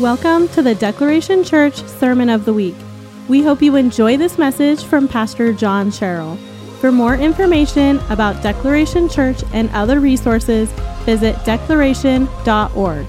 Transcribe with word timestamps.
Welcome 0.00 0.48
to 0.54 0.62
the 0.62 0.74
Declaration 0.74 1.44
Church 1.44 1.74
Sermon 1.84 2.30
of 2.30 2.46
the 2.46 2.54
Week. 2.54 2.74
We 3.28 3.42
hope 3.42 3.60
you 3.60 3.76
enjoy 3.76 4.16
this 4.16 4.38
message 4.38 4.82
from 4.82 5.06
Pastor 5.06 5.52
John 5.52 5.90
Sherrill. 5.90 6.36
For 6.80 6.90
more 6.90 7.16
information 7.16 7.98
about 8.08 8.42
Declaration 8.42 9.10
Church 9.10 9.42
and 9.52 9.68
other 9.72 10.00
resources, 10.00 10.72
visit 11.04 11.36
declaration.org. 11.44 13.06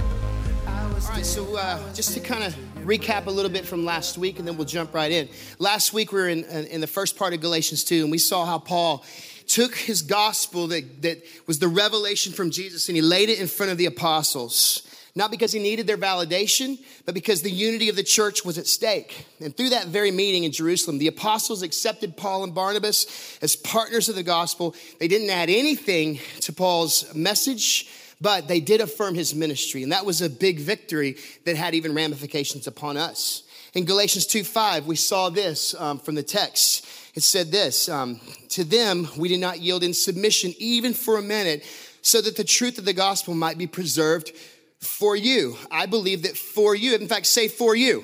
All 0.68 0.90
right, 0.90 1.26
so 1.26 1.56
uh, 1.56 1.94
just 1.94 2.14
to 2.16 2.20
kind 2.20 2.44
of 2.44 2.54
recap 2.84 3.28
a 3.28 3.32
little 3.32 3.52
bit 3.52 3.64
from 3.66 3.86
last 3.86 4.18
week, 4.18 4.38
and 4.38 4.46
then 4.46 4.58
we'll 4.58 4.66
jump 4.66 4.94
right 4.94 5.14
in. 5.14 5.30
Last 5.60 5.94
week 5.94 6.12
we 6.12 6.20
were 6.20 6.28
in, 6.28 6.44
in 6.44 6.82
the 6.82 6.88
first 6.88 7.16
part 7.16 7.34
of 7.34 7.40
Galatians 7.40 7.86
2, 7.86 8.04
and 8.04 8.12
we 8.12 8.18
saw 8.18 8.46
how 8.46 8.60
Paul 8.60 9.06
took 9.48 9.76
his 9.76 10.02
gospel 10.02 10.68
that, 10.68 11.02
that 11.04 11.24
was 11.48 11.60
the 11.60 11.70
revelation 11.70 12.34
from 12.34 12.52
Jesus 12.52 12.90
and 12.90 12.98
he 12.98 13.02
laid 13.02 13.30
it 13.30 13.40
in 13.40 13.48
front 13.48 13.72
of 13.72 13.78
the 13.78 13.86
apostles. 13.86 14.86
Not 15.14 15.32
because 15.32 15.52
he 15.52 15.60
needed 15.60 15.88
their 15.88 15.98
validation, 15.98 16.80
but 17.06 17.14
because 17.14 17.42
the 17.42 17.52
unity 17.52 17.90
of 17.90 17.98
the 17.98 18.04
church 18.04 18.46
was 18.46 18.58
at 18.58 18.66
stake. 18.66 19.26
And 19.42 19.56
through 19.56 19.70
that 19.70 19.88
very 19.88 20.12
meeting 20.12 20.46
in 20.46 20.54
Jerusalem, 20.54 21.00
the 21.00 21.08
apostles 21.08 21.64
accepted 21.64 22.16
Paul 22.16 22.46
and 22.46 22.56
Barnabas 22.56 23.38
as 23.42 23.56
partners 23.56 24.08
of 24.08 24.16
the 24.16 24.24
gospel. 24.24 24.74
They 25.00 25.10
didn't 25.10 25.30
add 25.30 25.50
anything 25.50 26.20
to 26.42 26.54
Paul's 26.54 27.14
message, 27.14 27.90
but 28.22 28.48
they 28.48 28.62
did 28.62 28.80
affirm 28.80 29.16
his 29.16 29.36
ministry. 29.36 29.84
And 29.84 29.92
that 29.92 30.06
was 30.06 30.22
a 30.22 30.30
big 30.30 30.60
victory 30.60 31.18
that 31.44 31.58
had 31.58 31.76
even 31.76 31.94
ramifications 31.94 32.68
upon 32.68 32.96
us. 32.96 33.44
In 33.74 33.86
Galatians 33.86 34.26
2 34.28 34.44
5, 34.44 34.86
we 34.86 34.96
saw 34.96 35.30
this 35.30 35.74
um, 35.80 36.00
from 36.00 36.16
the 36.16 36.24
text. 36.24 36.86
It 37.16 37.24
said 37.24 37.52
this 37.52 37.90
um, 37.90 38.22
To 38.50 38.64
them, 38.64 39.08
we 39.18 39.28
did 39.28 39.40
not 39.40 39.60
yield 39.60 39.84
in 39.84 39.94
submission 39.94 40.54
even 40.58 40.94
for 40.94 41.18
a 41.18 41.22
minute, 41.22 41.66
so 42.02 42.22
that 42.22 42.36
the 42.36 42.44
truth 42.44 42.78
of 42.78 42.86
the 42.86 42.94
gospel 42.94 43.34
might 43.34 43.58
be 43.58 43.68
preserved 43.68 44.32
for 44.82 45.16
you. 45.16 45.58
I 45.70 45.86
believe 45.86 46.24
that 46.24 46.38
for 46.38 46.76
you, 46.76 46.96
in 46.96 47.08
fact, 47.08 47.28
say 47.28 47.48
for 47.48 47.76
you. 47.76 48.04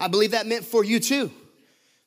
I 0.00 0.08
believe 0.08 0.32
that 0.32 0.46
meant 0.46 0.64
for 0.64 0.84
you 0.84 1.00
too, 1.00 1.30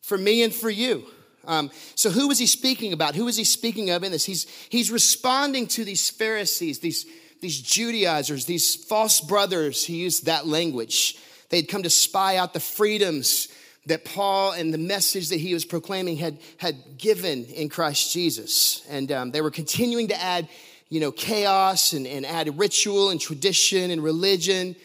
for 0.02 0.18
me 0.18 0.44
and 0.44 0.54
for 0.54 0.70
you. 0.70 1.06
Um, 1.46 1.72
so 1.96 2.10
who 2.10 2.28
was 2.28 2.38
he 2.38 2.46
speaking 2.46 2.94
about? 2.94 3.16
Who 3.16 3.26
was 3.26 3.38
he 3.38 3.44
speaking 3.44 3.90
of 3.90 4.04
in 4.04 4.12
this? 4.12 4.26
He's, 4.26 4.46
he's 4.70 4.92
responding 4.92 5.68
to 5.68 5.84
these 5.84 6.10
Pharisees, 6.10 6.80
these, 6.80 7.06
these 7.42 7.60
Judaizers, 7.60 8.46
these 8.46 8.76
false 8.76 9.22
brothers. 9.22 9.86
He 9.86 9.98
used 9.98 10.26
that 10.26 10.46
language. 10.46 11.18
They'd 11.50 11.68
come 11.68 11.84
to 11.84 11.90
spy 11.90 12.38
out 12.38 12.54
the 12.54 12.60
freedoms 12.60 13.48
that 13.88 14.06
Paul 14.06 14.52
and 14.52 14.74
the 14.74 14.78
message 14.78 15.30
that 15.30 15.40
he 15.40 15.54
was 15.54 15.66
proclaiming 15.66 16.18
had, 16.18 16.38
had 16.58 16.98
given 16.98 17.46
in 17.46 17.70
Christ 17.70 18.14
Jesus. 18.14 18.86
And 18.88 19.12
um, 19.12 19.32
they 19.32 19.42
were 19.42 19.50
continuing 19.52 20.10
to 20.10 20.22
add 20.22 20.48
you 20.90 21.00
know, 21.00 21.12
chaos 21.12 21.94
and, 21.94 22.08
and 22.08 22.26
add 22.26 22.58
ritual 22.58 23.10
and 23.12 23.22
tradition 23.22 23.92
and 23.92 24.04
religion 24.04 24.76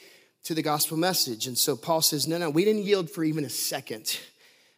to 0.44 0.54
the 0.54 0.62
gospel 0.62 0.96
message. 0.96 1.46
And 1.46 1.56
so 1.56 1.76
Paul 1.76 2.02
says, 2.02 2.28
no, 2.28 2.36
no, 2.36 2.50
we 2.50 2.64
didn't 2.64 2.82
yield 2.82 3.10
for 3.10 3.24
even 3.24 3.44
a 3.44 3.48
second 3.48 4.18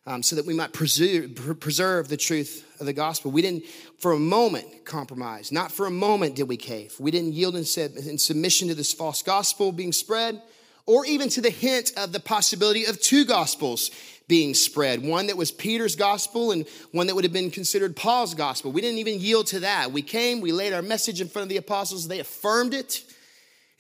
um, 0.07 0.23
so 0.23 0.37
that 0.37 0.47
we 0.47 0.55
might 0.55 0.73
preserve, 0.73 1.35
preserve 1.59 2.09
the 2.09 2.17
truth 2.17 2.65
of 2.79 2.87
the 2.87 2.93
gospel. 2.93 3.33
We 3.33 3.43
didn't 3.43 3.65
for 3.99 4.13
a 4.13 4.19
moment 4.19 4.85
compromise. 4.85 5.51
Not 5.51 5.73
for 5.73 5.87
a 5.87 5.91
moment 5.91 6.37
did 6.37 6.49
we 6.49 6.57
cave. 6.57 6.95
We 7.01 7.11
didn't 7.11 7.33
yield 7.33 7.57
in, 7.57 7.65
in 8.09 8.19
submission 8.19 8.69
to 8.69 8.75
this 8.75 8.93
false 8.93 9.23
gospel 9.23 9.73
being 9.73 9.93
spread 9.93 10.41
or 10.87 11.05
even 11.05 11.29
to 11.31 11.41
the 11.41 11.51
hint 11.51 11.93
of 11.97 12.13
the 12.13 12.21
possibility 12.21 12.85
of 12.85 13.01
two 13.01 13.25
gospels 13.25 13.91
being 14.29 14.55
spread 14.55 15.03
one 15.03 15.29
that 15.29 15.37
was 15.37 15.53
Peter's 15.53 15.95
gospel 15.95 16.51
and 16.51 16.67
one 16.91 17.07
that 17.07 17.15
would 17.15 17.25
have 17.25 17.33
been 17.33 17.51
considered 17.51 17.95
Paul's 17.95 18.35
gospel. 18.35 18.73
We 18.73 18.81
didn't 18.81 18.99
even 18.99 19.21
yield 19.21 19.47
to 19.49 19.61
that. 19.61 19.93
We 19.93 20.03
came, 20.03 20.41
we 20.41 20.53
laid 20.53 20.73
our 20.73 20.83
message 20.83 21.21
in 21.21 21.29
front 21.29 21.45
of 21.45 21.49
the 21.49 21.57
apostles, 21.57 22.09
they 22.09 22.19
affirmed 22.19 22.75
it, 22.75 23.05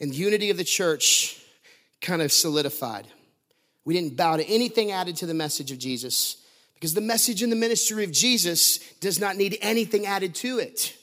and 0.00 0.12
the 0.12 0.16
unity 0.16 0.50
of 0.50 0.56
the 0.56 0.64
church 0.64 1.40
kind 2.00 2.22
of 2.22 2.30
solidified. 2.30 3.06
We 3.84 3.94
didn't 3.94 4.16
bow 4.16 4.36
to 4.36 4.44
anything 4.44 4.92
added 4.92 5.16
to 5.16 5.26
the 5.26 5.34
message 5.34 5.72
of 5.72 5.78
Jesus 5.78 6.36
because 6.74 6.94
the 6.94 7.00
message 7.00 7.42
in 7.42 7.50
the 7.50 7.56
ministry 7.56 8.04
of 8.04 8.12
Jesus 8.12 8.78
does 9.00 9.18
not 9.18 9.36
need 9.36 9.58
anything 9.62 10.06
added 10.06 10.34
to 10.36 10.58
it. 10.58 10.96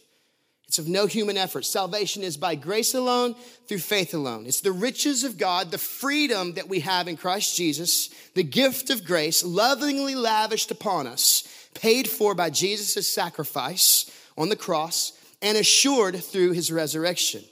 It's 0.73 0.79
of 0.79 0.87
no 0.87 1.05
human 1.05 1.37
effort. 1.37 1.65
Salvation 1.65 2.23
is 2.23 2.35
by 2.35 2.55
grace 2.55 2.95
alone, 2.95 3.35
through 3.67 3.77
faith 3.77 4.15
alone. 4.15 4.47
It's 4.47 4.61
the 4.61 4.71
riches 4.71 5.23
of 5.23 5.37
God, 5.37 5.69
the 5.69 5.77
freedom 5.77 6.55
that 6.55 6.67
we 6.67 6.79
have 6.79 7.07
in 7.07 7.15
Christ 7.15 7.55
Jesus, 7.55 8.09
the 8.33 8.41
gift 8.41 8.89
of 8.89 9.05
grace, 9.05 9.43
lovingly 9.43 10.15
lavished 10.15 10.71
upon 10.71 11.05
us, 11.05 11.43
paid 11.75 12.09
for 12.09 12.33
by 12.33 12.49
Jesus' 12.49 13.07
sacrifice 13.07 14.09
on 14.35 14.49
the 14.49 14.55
cross, 14.55 15.13
and 15.43 15.59
assured 15.59 16.15
through 16.23 16.53
his 16.53 16.71
resurrection. 16.71 17.43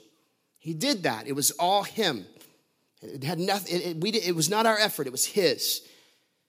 He 0.58 0.74
did 0.74 1.04
that. 1.04 1.28
It 1.28 1.36
was 1.36 1.52
all 1.52 1.84
him. 1.84 2.26
It 3.02 3.22
had 3.22 3.38
nothing, 3.38 3.76
it, 3.76 3.86
it, 3.86 3.96
we, 3.98 4.10
it 4.10 4.34
was 4.34 4.50
not 4.50 4.66
our 4.66 4.78
effort, 4.78 5.06
it 5.06 5.12
was 5.12 5.26
his. 5.26 5.82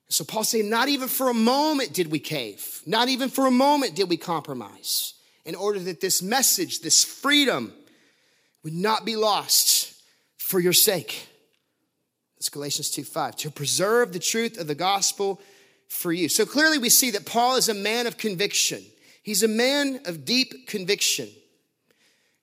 So 0.10 0.24
Paul 0.24 0.44
saying, 0.44 0.72
not 0.72 0.90
even 0.90 1.08
for 1.08 1.30
a 1.30 1.36
moment 1.36 1.94
did 1.94 2.10
we 2.10 2.18
cave. 2.18 2.82
Not 2.88 3.10
even 3.10 3.30
for 3.30 3.46
a 3.46 3.52
moment 3.52 3.94
did 3.94 4.10
we 4.10 4.18
compromise 4.18 5.14
in 5.46 5.56
order 5.56 5.80
that 5.80 6.02
this 6.02 6.22
message, 6.22 6.80
this 6.80 7.04
freedom, 7.04 7.74
would 8.64 8.74
not 8.74 9.06
be 9.06 9.16
lost 9.16 10.02
for 10.38 10.60
your 10.60 10.74
sake. 10.74 11.28
That's 12.38 12.50
Galatians 12.50 12.90
2 12.92 13.04
5. 13.04 13.36
To 13.38 13.52
preserve 13.52 14.14
the 14.14 14.20
truth 14.20 14.58
of 14.58 14.68
the 14.68 14.76
gospel 14.76 15.42
for 15.88 16.12
you. 16.12 16.30
So 16.30 16.46
clearly, 16.46 16.78
we 16.78 16.90
see 16.90 17.12
that 17.12 17.26
Paul 17.26 17.56
is 17.56 17.70
a 17.70 17.74
man 17.74 18.08
of 18.08 18.18
conviction. 18.18 18.84
He's 19.22 19.44
a 19.44 19.48
man 19.48 20.02
of 20.06 20.26
deep 20.26 20.68
conviction. 20.68 21.30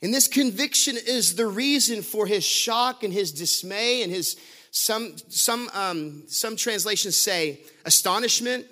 And 0.02 0.14
this 0.14 0.28
conviction 0.28 0.96
is 0.96 1.34
the 1.34 1.46
reason 1.46 2.02
for 2.02 2.26
his 2.26 2.44
shock 2.44 3.02
and 3.02 3.12
his 3.12 3.32
dismay 3.32 4.02
and 4.02 4.10
his 4.10 4.36
some 4.70 5.16
some 5.28 5.68
um, 5.74 6.22
some 6.26 6.56
translations 6.56 7.16
say 7.16 7.60
astonishment 7.84 8.66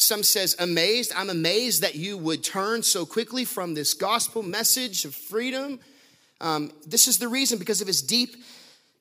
some 0.00 0.22
says 0.22 0.56
amazed. 0.58 1.12
I'm 1.14 1.30
amazed 1.30 1.82
that 1.82 1.94
you 1.94 2.16
would 2.16 2.42
turn 2.42 2.82
so 2.82 3.04
quickly 3.04 3.44
from 3.44 3.74
this 3.74 3.94
gospel 3.94 4.42
message 4.42 5.04
of 5.04 5.14
freedom. 5.14 5.78
Um, 6.40 6.72
this 6.86 7.06
is 7.06 7.18
the 7.18 7.28
reason 7.28 7.58
because 7.58 7.80
of 7.80 7.86
his 7.86 8.00
deep 8.00 8.36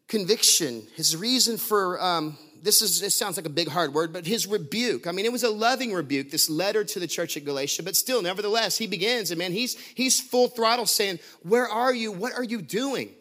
conviction, 0.07 0.83
his 0.95 1.15
reason 1.15 1.57
for 1.57 2.01
um, 2.03 2.37
this 2.61 2.81
is 2.81 2.99
this 2.99 3.15
sounds 3.15 3.37
like 3.37 3.45
a 3.45 3.49
big 3.49 3.69
hard 3.69 3.93
word, 3.93 4.11
but 4.11 4.25
his 4.25 4.45
rebuke. 4.45 5.07
I 5.07 5.13
mean, 5.13 5.25
it 5.25 5.31
was 5.31 5.43
a 5.43 5.49
loving 5.49 5.93
rebuke, 5.93 6.31
this 6.31 6.49
letter 6.49 6.83
to 6.83 6.99
the 6.99 7.07
church 7.07 7.37
at 7.37 7.45
Galatia, 7.45 7.83
but 7.83 7.95
still, 7.95 8.21
nevertheless, 8.21 8.77
he 8.77 8.85
begins, 8.85 9.31
and 9.31 9.39
man, 9.39 9.53
he's 9.53 9.77
he's 9.95 10.19
full 10.19 10.49
throttle 10.49 10.85
saying, 10.85 11.19
Where 11.43 11.67
are 11.67 11.93
you? 11.93 12.11
What 12.11 12.33
are 12.33 12.43
you 12.43 12.61
doing? 12.61 13.11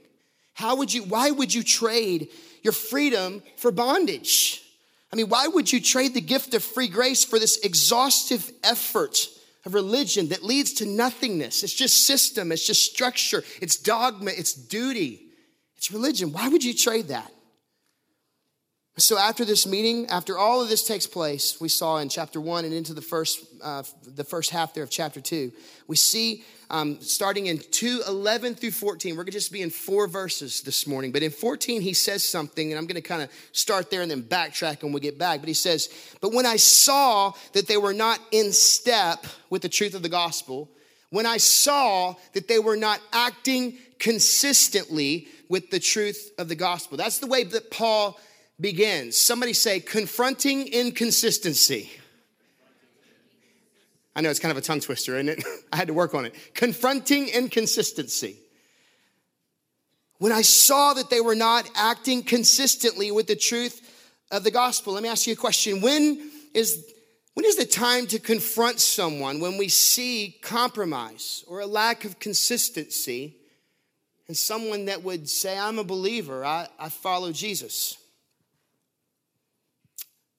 How 0.55 0.75
would 0.75 0.93
you, 0.93 1.05
why 1.05 1.31
would 1.31 1.55
you 1.55 1.63
trade 1.63 2.31
your 2.65 2.73
freedom 2.73 3.45
for 3.57 3.71
bondage? 3.71 4.65
I 5.13 5.17
mean, 5.17 5.29
why 5.29 5.47
would 5.49 5.73
you 5.73 5.81
trade 5.81 6.15
the 6.15 6.21
gift 6.21 6.55
of 6.55 6.63
free 6.63 6.89
grace 6.89 7.25
for 7.25 7.39
this 7.39 7.59
exhaustive 7.59 8.51
effort 8.63 9.29
of 9.65 9.75
religion 9.75 10.29
that 10.29 10.43
leads 10.43 10.75
to 10.75 10.87
nothingness? 10.87 11.63
It's 11.63 11.73
just 11.73 12.07
system, 12.07 12.53
it's 12.53 12.67
just 12.67 12.93
structure, 12.93 13.43
it's 13.61 13.77
dogma, 13.77 14.31
it's 14.37 14.53
duty, 14.53 15.23
it's 15.77 15.91
religion. 15.91 16.33
Why 16.33 16.49
would 16.49 16.63
you 16.63 16.75
trade 16.75 17.09
that? 17.09 17.33
So 18.99 19.17
after 19.17 19.45
this 19.45 19.65
meeting, 19.65 20.07
after 20.07 20.37
all 20.37 20.61
of 20.61 20.69
this 20.69 20.83
takes 20.83 21.07
place, 21.07 21.61
we 21.61 21.69
saw 21.69 21.99
in 21.99 22.09
chapter 22.09 22.41
one 22.41 22.65
and 22.65 22.75
into 22.75 22.95
the 22.95 23.01
first, 23.01 23.45
uh, 23.63 23.85
the 24.05 24.25
first 24.25 24.51
half 24.51 24.75
there 24.75 24.83
of 24.83 24.91
chapter 24.91 25.21
two, 25.21 25.53
we 25.87 25.95
see 25.95 26.45
um, 26.69 27.01
starting 27.01 27.47
in 27.47 27.59
2 27.59 28.03
11 28.09 28.57
through 28.57 28.73
14. 28.73 29.13
We're 29.13 29.23
going 29.23 29.27
to 29.27 29.39
just 29.39 29.53
be 29.53 29.63
in 29.63 29.71
four 29.71 30.09
verses 30.09 30.63
this 30.63 30.85
morning. 30.85 31.13
But 31.13 31.23
in 31.23 31.31
14, 31.31 31.81
he 31.81 31.93
says 31.93 32.25
something, 32.25 32.73
and 32.73 32.79
I'm 32.79 32.87
going 32.87 33.01
to 33.01 33.09
kind 33.09 33.23
of 33.23 33.31
start 33.53 33.89
there 33.89 34.03
and 34.03 34.11
then 34.11 34.23
backtrack 34.23 34.83
when 34.83 34.93
we 34.93 34.99
get 34.99 35.17
back. 35.17 35.39
But 35.39 35.49
he 35.49 35.55
says, 35.55 35.89
But 36.21 36.33
when 36.33 36.45
I 36.45 36.57
saw 36.57 37.35
that 37.53 37.69
they 37.69 37.77
were 37.77 37.95
not 37.95 38.19
in 38.33 38.53
step 38.53 39.27
with 39.49 39.63
the 39.63 39.69
truth 39.69 39.95
of 39.95 40.03
the 40.03 40.09
gospel, 40.09 40.69
when 41.11 41.25
I 41.25 41.37
saw 41.37 42.17
that 42.33 42.49
they 42.49 42.59
were 42.59 42.77
not 42.77 43.01
acting 43.13 43.79
consistently 44.01 45.29
with 45.49 45.71
the 45.71 45.79
truth 45.79 46.33
of 46.37 46.49
the 46.49 46.57
gospel, 46.57 46.99
that's 46.99 47.21
the 47.21 47.29
way 47.29 47.45
that 47.45 47.71
Paul 47.71 48.19
begins. 48.61 49.17
Somebody 49.17 49.53
say, 49.53 49.81
confronting 49.81 50.69
inconsistency. 50.69 51.91
I 54.17 54.21
know 54.21 54.31
it's 54.31 54.41
kind 54.41 54.51
of 54.51 54.59
a 54.59 54.63
tongue 54.63 54.81
twister, 54.81 55.17
isn't 55.17 55.29
it? 55.29 55.45
I 55.73 55.77
had 55.77 55.89
to 55.89 55.95
work 55.95 56.15
on 56.15 56.25
it. 56.25 56.35
Confronting 56.55 57.29
inconsistency. 57.29 58.37
When 60.19 60.33
I 60.33 60.43
saw 60.43 60.95
that 60.95 61.11
they 61.11 61.21
were 61.21 61.37
not 61.37 61.71
acting 61.77 62.25
consistently 62.25 63.13
with 63.13 63.29
the 63.29 63.37
truth 63.37 63.81
of 64.33 64.43
the 64.43 64.51
gospel, 64.51 64.95
let 64.95 65.03
me 65.05 65.09
ask 65.09 65.29
you 65.29 65.35
a 65.35 65.37
question. 65.37 65.81
When 65.81 66.31
is, 66.53 66.85
when 67.35 67.47
is 67.47 67.57
the 67.57 67.65
time 67.65 68.09
to 68.09 68.19
confront 68.19 68.81
someone 68.81 69.39
when 69.39 69.57
we 69.57 69.69
see 69.69 70.37
compromise 70.43 71.45
or 71.47 71.61
a 71.61 71.67
lack 71.67 72.05
of 72.05 72.19
consistency 72.19 73.37
and 74.27 74.37
someone 74.37 74.87
that 74.87 75.05
would 75.05 75.29
say, 75.29 75.57
I'm 75.57 75.79
a 75.79 75.85
believer, 75.85 76.45
I, 76.45 76.67
I 76.81 76.89
follow 76.89 77.31
Jesus? 77.31 77.97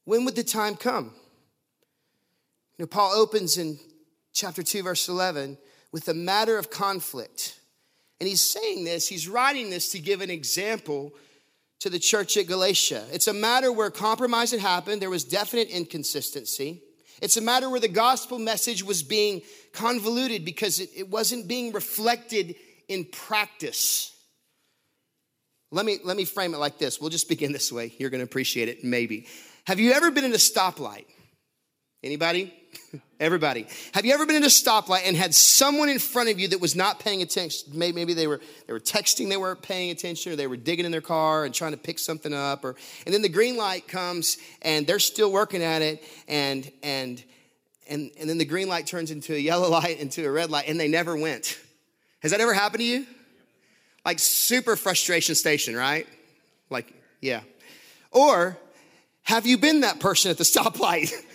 When 0.09 0.25
would 0.25 0.35
the 0.35 0.43
time 0.43 0.75
come? 0.75 1.13
You 2.79 2.83
know, 2.85 2.87
Paul 2.87 3.13
opens 3.13 3.59
in 3.59 3.77
chapter 4.33 4.63
2, 4.63 4.81
verse 4.81 5.07
11, 5.07 5.55
with 5.91 6.07
a 6.07 6.15
matter 6.15 6.57
of 6.57 6.71
conflict. 6.71 7.59
And 8.19 8.27
he's 8.27 8.41
saying 8.41 8.85
this, 8.85 9.07
he's 9.07 9.27
writing 9.27 9.69
this 9.69 9.91
to 9.91 9.99
give 9.99 10.21
an 10.21 10.31
example 10.31 11.13
to 11.81 11.91
the 11.91 11.99
church 11.99 12.37
at 12.37 12.47
Galatia. 12.47 13.05
It's 13.13 13.27
a 13.27 13.33
matter 13.33 13.71
where 13.71 13.91
compromise 13.91 14.49
had 14.49 14.61
happened, 14.61 14.99
there 14.99 15.11
was 15.11 15.25
definite 15.25 15.69
inconsistency. 15.69 16.81
It's 17.21 17.37
a 17.37 17.41
matter 17.41 17.69
where 17.69 17.79
the 17.79 17.87
gospel 17.87 18.39
message 18.39 18.83
was 18.83 19.03
being 19.03 19.43
convoluted 19.73 20.43
because 20.43 20.79
it, 20.79 20.89
it 20.95 21.07
wasn't 21.07 21.47
being 21.47 21.71
reflected 21.71 22.55
in 22.87 23.05
practice. 23.05 24.11
Let 25.69 25.85
me, 25.85 25.99
let 26.03 26.17
me 26.17 26.25
frame 26.25 26.55
it 26.55 26.57
like 26.57 26.79
this. 26.79 26.99
We'll 26.99 27.11
just 27.11 27.29
begin 27.29 27.51
this 27.51 27.71
way. 27.71 27.93
You're 27.99 28.09
going 28.09 28.21
to 28.21 28.25
appreciate 28.25 28.69
it, 28.69 28.83
maybe. 28.83 29.27
Have 29.69 29.79
you 29.79 29.91
ever 29.91 30.09
been 30.09 30.25
in 30.25 30.31
a 30.33 30.37
stoplight? 30.37 31.05
Anybody? 32.03 32.51
Everybody. 33.19 33.67
Have 33.93 34.03
you 34.03 34.15
ever 34.15 34.25
been 34.25 34.37
in 34.37 34.43
a 34.43 34.47
stoplight 34.47 35.03
and 35.05 35.15
had 35.15 35.35
someone 35.35 35.89
in 35.89 35.99
front 35.99 36.27
of 36.27 36.39
you 36.39 36.47
that 36.47 36.59
was 36.59 36.75
not 36.75 36.99
paying 36.99 37.21
attention? 37.21 37.77
Maybe 37.77 38.15
they 38.15 38.25
were, 38.25 38.41
they 38.65 38.73
were 38.73 38.79
texting, 38.79 39.29
they 39.29 39.37
weren't 39.37 39.61
paying 39.61 39.91
attention, 39.91 40.31
or 40.31 40.35
they 40.35 40.47
were 40.47 40.57
digging 40.57 40.85
in 40.85 40.91
their 40.91 41.01
car 41.01 41.45
and 41.45 41.53
trying 41.53 41.73
to 41.73 41.77
pick 41.77 41.99
something 41.99 42.33
up, 42.33 42.65
or 42.65 42.77
and 43.05 43.13
then 43.13 43.21
the 43.21 43.29
green 43.29 43.57
light 43.57 43.87
comes 43.87 44.39
and 44.63 44.87
they're 44.87 44.97
still 44.97 45.31
working 45.31 45.61
at 45.61 45.83
it, 45.83 46.03
and 46.27 46.71
and 46.81 47.23
and 47.87 48.09
and 48.19 48.27
then 48.27 48.39
the 48.39 48.45
green 48.45 48.69
light 48.69 48.87
turns 48.87 49.11
into 49.11 49.35
a 49.35 49.37
yellow 49.49 49.69
light, 49.69 49.99
into 49.99 50.25
a 50.25 50.31
red 50.31 50.49
light, 50.49 50.67
and 50.67 50.79
they 50.79 50.87
never 50.87 51.15
went. 51.15 51.59
Has 52.21 52.31
that 52.31 52.41
ever 52.41 52.55
happened 52.55 52.79
to 52.79 52.87
you? 52.87 53.05
Like 54.03 54.17
super 54.17 54.75
frustration 54.75 55.35
station, 55.35 55.75
right? 55.75 56.07
Like, 56.71 56.91
yeah. 57.21 57.41
Or 58.09 58.57
have 59.29 59.45
you 59.45 59.59
been 59.59 59.81
that 59.81 59.99
person 59.99 60.31
at 60.31 60.37
the 60.37 60.43
stoplight? 60.55 61.13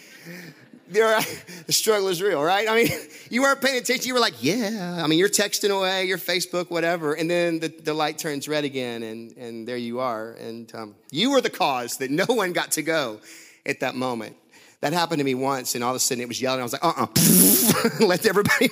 the 0.94 1.72
struggle 1.72 2.08
is 2.08 2.22
real, 2.22 2.42
right? 2.42 2.68
I 2.68 2.76
mean, 2.76 2.88
you 3.30 3.42
weren't 3.42 3.60
paying 3.60 3.78
attention. 3.78 4.06
You 4.06 4.14
were 4.14 4.20
like, 4.20 4.40
yeah. 4.40 5.00
I 5.02 5.06
mean, 5.08 5.18
you're 5.18 5.30
texting 5.30 5.76
away, 5.76 6.04
your 6.04 6.18
Facebook, 6.18 6.70
whatever. 6.70 7.14
And 7.14 7.28
then 7.28 7.58
the, 7.58 7.68
the 7.68 7.94
light 7.94 8.18
turns 8.18 8.46
red 8.46 8.64
again, 8.64 9.02
and, 9.02 9.36
and 9.36 9.66
there 9.66 9.78
you 9.78 10.00
are. 10.00 10.32
And 10.32 10.72
um, 10.74 10.94
you 11.10 11.30
were 11.30 11.40
the 11.40 11.50
cause 11.50 11.96
that 11.96 12.10
no 12.10 12.26
one 12.28 12.52
got 12.52 12.72
to 12.72 12.82
go 12.82 13.18
at 13.66 13.80
that 13.80 13.96
moment. 13.96 14.36
That 14.82 14.92
happened 14.92 15.18
to 15.18 15.24
me 15.24 15.34
once, 15.34 15.74
and 15.74 15.82
all 15.82 15.90
of 15.90 15.96
a 15.96 16.00
sudden 16.00 16.22
it 16.22 16.28
was 16.28 16.40
yelling. 16.40 16.60
I 16.60 16.64
was 16.64 16.74
like, 16.74 16.84
uh 16.84 16.92
uh-uh. 16.96 17.06
uh 17.06 18.06
let 18.06 18.26
everybody, 18.26 18.68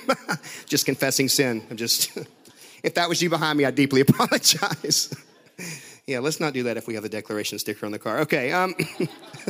just 0.65 0.85
confessing 0.85 1.27
sin. 1.27 1.65
I'm 1.69 1.77
just, 1.77 2.15
if 2.83 2.93
that 2.93 3.09
was 3.09 3.21
you 3.21 3.29
behind 3.29 3.57
me, 3.57 3.65
I 3.65 3.71
deeply 3.71 4.01
apologize. 4.01 5.13
Yeah, 6.07 6.19
let's 6.19 6.39
not 6.39 6.53
do 6.53 6.63
that 6.63 6.77
if 6.77 6.87
we 6.87 6.95
have 6.95 7.03
the 7.03 7.09
declaration 7.09 7.57
sticker 7.59 7.85
on 7.85 7.91
the 7.91 7.99
car. 7.99 8.19
Okay. 8.19 8.51
Um, 8.51 8.75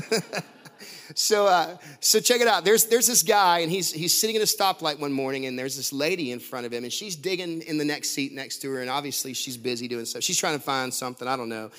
so, 1.15 1.47
uh, 1.47 1.77
so 1.99 2.19
check 2.19 2.41
it 2.41 2.47
out. 2.47 2.63
There's, 2.63 2.85
there's 2.85 3.07
this 3.07 3.23
guy, 3.23 3.59
and 3.59 3.71
he's, 3.71 3.91
he's 3.91 4.19
sitting 4.19 4.35
at 4.35 4.41
a 4.41 4.45
stoplight 4.45 4.99
one 4.99 5.11
morning, 5.11 5.47
and 5.47 5.57
there's 5.57 5.75
this 5.75 5.91
lady 5.91 6.31
in 6.31 6.39
front 6.39 6.65
of 6.65 6.73
him, 6.73 6.83
and 6.83 6.93
she's 6.93 7.15
digging 7.15 7.61
in 7.63 7.77
the 7.77 7.85
next 7.85 8.11
seat 8.11 8.33
next 8.33 8.59
to 8.59 8.71
her, 8.71 8.81
and 8.81 8.89
obviously 8.89 9.33
she's 9.33 9.57
busy 9.57 9.87
doing 9.87 10.05
stuff. 10.05 10.23
She's 10.23 10.37
trying 10.37 10.57
to 10.57 10.63
find 10.63 10.93
something, 10.93 11.27
I 11.27 11.35
don't 11.35 11.49
know. 11.49 11.71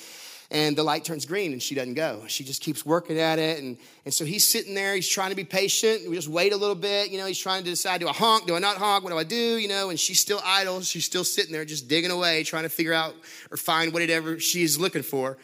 And 0.54 0.76
the 0.76 0.84
light 0.84 1.04
turns 1.04 1.26
green, 1.26 1.52
and 1.52 1.60
she 1.60 1.74
doesn't 1.74 1.94
go. 1.94 2.22
She 2.28 2.44
just 2.44 2.62
keeps 2.62 2.86
working 2.86 3.18
at 3.18 3.40
it, 3.40 3.60
and, 3.60 3.76
and 4.04 4.14
so 4.14 4.24
he's 4.24 4.48
sitting 4.48 4.72
there. 4.72 4.94
He's 4.94 5.08
trying 5.08 5.30
to 5.30 5.36
be 5.36 5.42
patient. 5.42 6.08
We 6.08 6.14
just 6.14 6.28
wait 6.28 6.52
a 6.52 6.56
little 6.56 6.76
bit. 6.76 7.10
You 7.10 7.18
know, 7.18 7.26
he's 7.26 7.40
trying 7.40 7.64
to 7.64 7.70
decide: 7.70 8.00
do 8.00 8.08
I 8.08 8.12
honk? 8.12 8.46
Do 8.46 8.54
I 8.54 8.60
not 8.60 8.76
honk? 8.76 9.02
What 9.02 9.10
do 9.10 9.18
I 9.18 9.24
do? 9.24 9.58
You 9.58 9.66
know, 9.66 9.90
and 9.90 9.98
she's 9.98 10.20
still 10.20 10.40
idle. 10.44 10.80
She's 10.82 11.04
still 11.04 11.24
sitting 11.24 11.52
there, 11.52 11.64
just 11.64 11.88
digging 11.88 12.12
away, 12.12 12.44
trying 12.44 12.62
to 12.62 12.68
figure 12.68 12.92
out 12.92 13.16
or 13.50 13.56
find 13.56 13.92
whatever 13.92 14.38
she's 14.38 14.78
looking 14.78 15.02
for. 15.02 15.36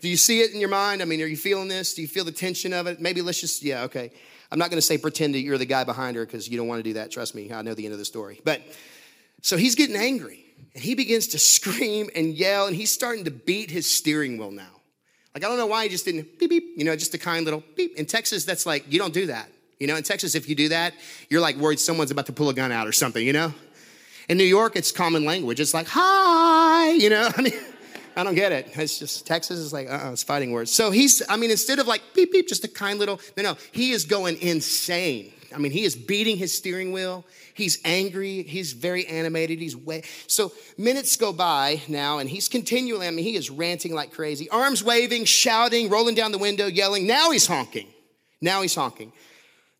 Do 0.00 0.08
you 0.08 0.16
see 0.16 0.40
it 0.40 0.52
in 0.52 0.58
your 0.58 0.68
mind? 0.68 1.00
I 1.00 1.04
mean, 1.04 1.22
are 1.22 1.26
you 1.26 1.36
feeling 1.36 1.68
this? 1.68 1.94
Do 1.94 2.02
you 2.02 2.08
feel 2.08 2.24
the 2.24 2.32
tension 2.32 2.72
of 2.72 2.88
it? 2.88 3.00
Maybe 3.00 3.22
let's 3.22 3.40
just, 3.40 3.62
yeah, 3.62 3.84
okay. 3.84 4.10
I'm 4.50 4.58
not 4.58 4.70
going 4.70 4.78
to 4.78 4.86
say 4.86 4.98
pretend 4.98 5.34
that 5.34 5.40
you're 5.40 5.58
the 5.58 5.64
guy 5.64 5.84
behind 5.84 6.16
her 6.16 6.26
because 6.26 6.48
you 6.48 6.56
don't 6.58 6.68
want 6.68 6.80
to 6.80 6.82
do 6.82 6.94
that. 6.94 7.10
Trust 7.10 7.34
me, 7.34 7.52
I 7.52 7.62
know 7.62 7.74
the 7.74 7.84
end 7.84 7.92
of 7.92 7.98
the 7.98 8.04
story. 8.04 8.40
But 8.44 8.62
so 9.42 9.56
he's 9.56 9.74
getting 9.74 9.96
angry 9.96 10.45
and 10.74 10.82
he 10.82 10.94
begins 10.94 11.28
to 11.28 11.38
scream 11.56 12.10
and 12.14 12.34
yell 12.34 12.66
and 12.66 12.76
he's 12.76 12.92
starting 12.92 13.24
to 13.24 13.30
beat 13.30 13.70
his 13.70 13.90
steering 13.90 14.38
wheel 14.38 14.50
now. 14.50 14.64
Like, 15.34 15.44
I 15.44 15.48
don't 15.48 15.58
know 15.58 15.66
why 15.66 15.82
he 15.82 15.90
just 15.90 16.06
didn't 16.06 16.38
beep, 16.38 16.48
beep, 16.48 16.64
you 16.76 16.84
know, 16.84 16.96
just 16.96 17.12
a 17.12 17.18
kind 17.18 17.44
little 17.44 17.62
beep. 17.76 17.96
In 17.96 18.06
Texas, 18.06 18.44
that's 18.44 18.64
like, 18.64 18.90
you 18.90 18.98
don't 18.98 19.12
do 19.12 19.26
that. 19.26 19.50
You 19.78 19.86
know, 19.86 19.96
in 19.96 20.02
Texas, 20.02 20.34
if 20.34 20.48
you 20.48 20.54
do 20.54 20.70
that, 20.70 20.94
you're 21.28 21.42
like 21.42 21.56
worried 21.56 21.78
someone's 21.78 22.10
about 22.10 22.24
to 22.26 22.32
pull 22.32 22.48
a 22.48 22.54
gun 22.54 22.72
out 22.72 22.88
or 22.88 22.92
something, 22.92 23.24
you 23.24 23.34
know? 23.34 23.52
In 24.30 24.38
New 24.38 24.44
York, 24.44 24.76
it's 24.76 24.90
common 24.90 25.26
language. 25.26 25.60
It's 25.60 25.74
like, 25.74 25.88
hi, 25.88 26.92
you 26.92 27.10
know? 27.10 27.28
I 27.36 27.42
mean, 27.42 27.52
I 28.16 28.24
don't 28.24 28.34
get 28.34 28.50
it. 28.50 28.70
It's 28.76 28.98
just 28.98 29.26
Texas 29.26 29.58
is 29.58 29.74
like, 29.74 29.90
uh-uh, 29.90 30.12
it's 30.12 30.22
fighting 30.22 30.52
words. 30.52 30.70
So 30.72 30.90
he's, 30.90 31.22
I 31.28 31.36
mean, 31.36 31.50
instead 31.50 31.78
of 31.78 31.86
like 31.86 32.00
beep 32.14 32.32
beep, 32.32 32.48
just 32.48 32.64
a 32.64 32.68
kind 32.68 32.98
little, 32.98 33.20
no, 33.36 33.42
no, 33.42 33.56
he 33.72 33.90
is 33.90 34.06
going 34.06 34.40
insane. 34.40 35.34
I 35.54 35.58
mean, 35.58 35.72
he 35.72 35.84
is 35.84 35.96
beating 35.96 36.36
his 36.36 36.56
steering 36.56 36.92
wheel. 36.92 37.24
He's 37.54 37.78
angry. 37.84 38.42
He's 38.42 38.72
very 38.72 39.06
animated. 39.06 39.58
He's 39.58 39.76
way. 39.76 40.02
So 40.26 40.52
minutes 40.76 41.16
go 41.16 41.32
by 41.32 41.82
now, 41.88 42.18
and 42.18 42.28
he's 42.28 42.48
continually, 42.48 43.06
I 43.06 43.10
mean, 43.10 43.24
he 43.24 43.36
is 43.36 43.50
ranting 43.50 43.94
like 43.94 44.12
crazy, 44.12 44.48
arms 44.50 44.84
waving, 44.84 45.24
shouting, 45.24 45.88
rolling 45.88 46.14
down 46.14 46.32
the 46.32 46.38
window, 46.38 46.66
yelling. 46.66 47.06
Now 47.06 47.30
he's 47.30 47.46
honking. 47.46 47.88
Now 48.40 48.62
he's 48.62 48.74
honking. 48.74 49.12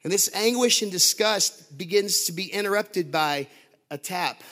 And 0.03 0.13
this 0.13 0.31
anguish 0.35 0.83
and 0.83 0.93
disgust 0.93 1.77
begins 1.77 2.25
to 2.25 2.33
be 2.33 2.47
interrupted 2.47 3.11
by 3.11 3.49
a 3.91 3.99
tap 3.99 4.43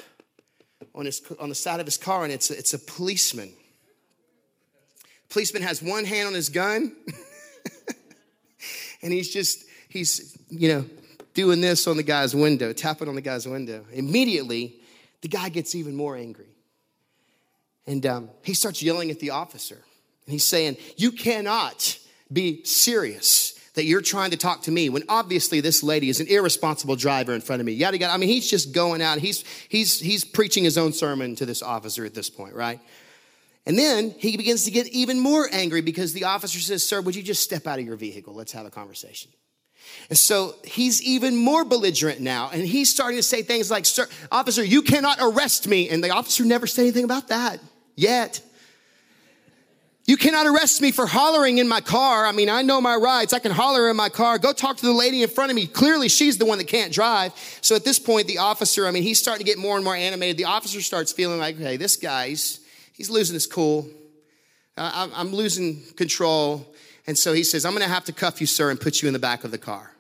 on, 0.95 1.07
his, 1.07 1.23
on 1.39 1.49
the 1.49 1.55
side 1.55 1.81
of 1.81 1.87
his 1.87 1.97
car, 1.97 2.25
and 2.25 2.33
it's 2.33 2.51
a, 2.51 2.59
it's 2.59 2.75
a 2.75 2.79
policeman. 2.79 3.53
Policeman 5.29 5.63
has 5.63 5.83
one 5.83 6.05
hand 6.05 6.29
on 6.29 6.35
his 6.35 6.49
gun, 6.49 6.95
and 9.03 9.13
he's 9.13 9.33
just, 9.33 9.65
he's, 9.89 10.39
you 10.49 10.69
know, 10.69 10.85
doing 11.35 11.61
this 11.61 11.87
on 11.87 11.97
the 11.97 12.03
guy's 12.03 12.35
window, 12.35 12.73
tapping 12.73 13.09
on 13.09 13.15
the 13.15 13.21
guy's 13.21 13.47
window. 13.47 13.85
Immediately, 13.93 14.77
the 15.21 15.29
guy 15.29 15.49
gets 15.49 15.75
even 15.75 15.95
more 15.95 16.17
angry. 16.17 16.49
And 17.87 18.05
um, 18.07 18.31
he 18.43 18.55
starts 18.55 18.83
yelling 18.83 19.11
at 19.11 19.21
the 19.21 19.31
officer. 19.31 19.75
And 19.75 20.33
he's 20.33 20.45
saying, 20.45 20.77
You 20.97 21.13
cannot 21.13 21.99
be 22.33 22.65
serious 22.65 23.53
that 23.75 23.85
you're 23.85 24.01
trying 24.01 24.31
to 24.31 24.37
talk 24.37 24.63
to 24.63 24.71
me 24.71 24.89
when 24.89 25.03
obviously 25.09 25.61
this 25.61 25.83
lady 25.83 26.09
is 26.09 26.21
an 26.21 26.29
irresponsible 26.29 26.97
driver 26.97 27.35
in 27.35 27.41
front 27.41 27.61
of 27.61 27.67
me. 27.67 27.73
Yada 27.73 27.99
yada. 27.99 28.13
I 28.13 28.17
mean, 28.17 28.29
he's 28.29 28.49
just 28.49 28.73
going 28.73 29.03
out. 29.03 29.19
He's 29.19 29.45
he's 29.69 30.01
he's 30.01 30.25
preaching 30.25 30.65
his 30.65 30.79
own 30.79 30.93
sermon 30.93 31.35
to 31.37 31.47
this 31.47 31.63
officer 31.63 32.05
at 32.05 32.15
this 32.15 32.31
point, 32.31 32.55
right? 32.55 32.81
And 33.67 33.79
then 33.79 34.15
he 34.19 34.37
begins 34.37 34.65
to 34.65 34.71
get 34.71 34.87
even 34.89 35.19
more 35.19 35.49
angry 35.51 35.81
because 35.81 36.13
the 36.13 36.25
officer 36.25 36.59
says, 36.59 36.87
Sir, 36.87 37.01
would 37.01 37.17
you 37.17 37.23
just 37.23 37.43
step 37.43 37.67
out 37.67 37.79
of 37.79 37.85
your 37.85 37.97
vehicle? 37.97 38.35
Let's 38.35 38.53
have 38.53 38.67
a 38.67 38.71
conversation. 38.71 39.31
And 40.09 40.19
so 40.19 40.55
he's 40.65 41.03
even 41.03 41.37
more 41.37 41.65
belligerent 41.65 42.21
now. 42.21 42.51
And 42.53 42.63
he's 42.63 42.91
starting 42.91 43.19
to 43.19 43.23
say 43.23 43.43
things 43.43 43.71
like, 43.71 43.87
Sir, 43.87 44.07
officer, 44.31 44.65
you 44.65 44.83
cannot 44.83 45.19
arrest 45.21 45.67
me. 45.67 45.89
And 45.89 46.03
the 46.03 46.11
officer 46.11 46.45
never 46.45 46.67
said 46.67 46.83
anything 46.83 47.05
about 47.05 47.29
that 47.29 47.61
yet. 47.97 48.41
You 50.07 50.19
cannot 50.19 50.47
arrest 50.47 50.83
me 50.83 50.91
for 50.91 51.07
hollering 51.07 51.57
in 51.57 51.67
my 51.67 51.81
car. 51.81 52.27
I 52.27 52.33
mean, 52.33 52.51
I 52.51 52.61
know 52.61 52.79
my 52.79 52.95
rights. 52.95 53.33
I 53.33 53.39
can 53.39 53.53
holler 53.53 53.89
in 53.89 53.97
my 53.97 54.11
car. 54.11 54.39
Go 54.39 54.53
talk 54.53 54.77
to 54.77 54.85
the 54.85 54.93
lady 54.93 55.23
in 55.23 55.31
front 55.31 55.51
of 55.51 55.57
me. 55.57 55.67
Clearly, 55.67 56.11
she's 56.11 56.37
the 56.37 56.45
one 56.45 56.59
that 56.59 56.67
can't 56.67 56.93
drive. 56.93 57.33
So 57.63 57.75
at 57.75 57.87
this 57.87 57.99
point, 57.99 58.27
the 58.27 58.37
officer, 58.37 58.87
I 58.87 58.91
mean, 58.91 59.03
he's 59.03 59.19
starting 59.19 59.47
to 59.47 59.51
get 59.51 59.59
more 59.59 59.77
and 59.77 59.85
more 59.85 59.97
animated. 59.97 60.37
The 60.37 60.45
officer 60.45 60.83
starts 60.83 61.11
feeling 61.11 61.39
like, 61.39 61.57
hey, 61.57 61.79
this 61.79 61.97
guy's, 61.97 62.61
he's 62.93 63.09
losing 63.09 63.33
his 63.33 63.47
cool. 63.47 63.89
I'm 64.77 65.33
losing 65.33 65.81
control. 65.97 66.67
And 67.07 67.19
so 67.19 67.33
he 67.33 67.45
says, 67.45 67.65
I'm 67.65 67.73
going 67.73 67.83
to 67.83 67.89
have 67.89 68.05
to 68.05 68.13
cuff 68.13 68.41
you, 68.41 68.47
sir, 68.47 68.71
and 68.71 68.81
put 68.81 69.03
you 69.03 69.09
in 69.09 69.13
the 69.13 69.19
back 69.19 69.45
of 69.45 69.51
the 69.51 69.59
car. 69.59 69.95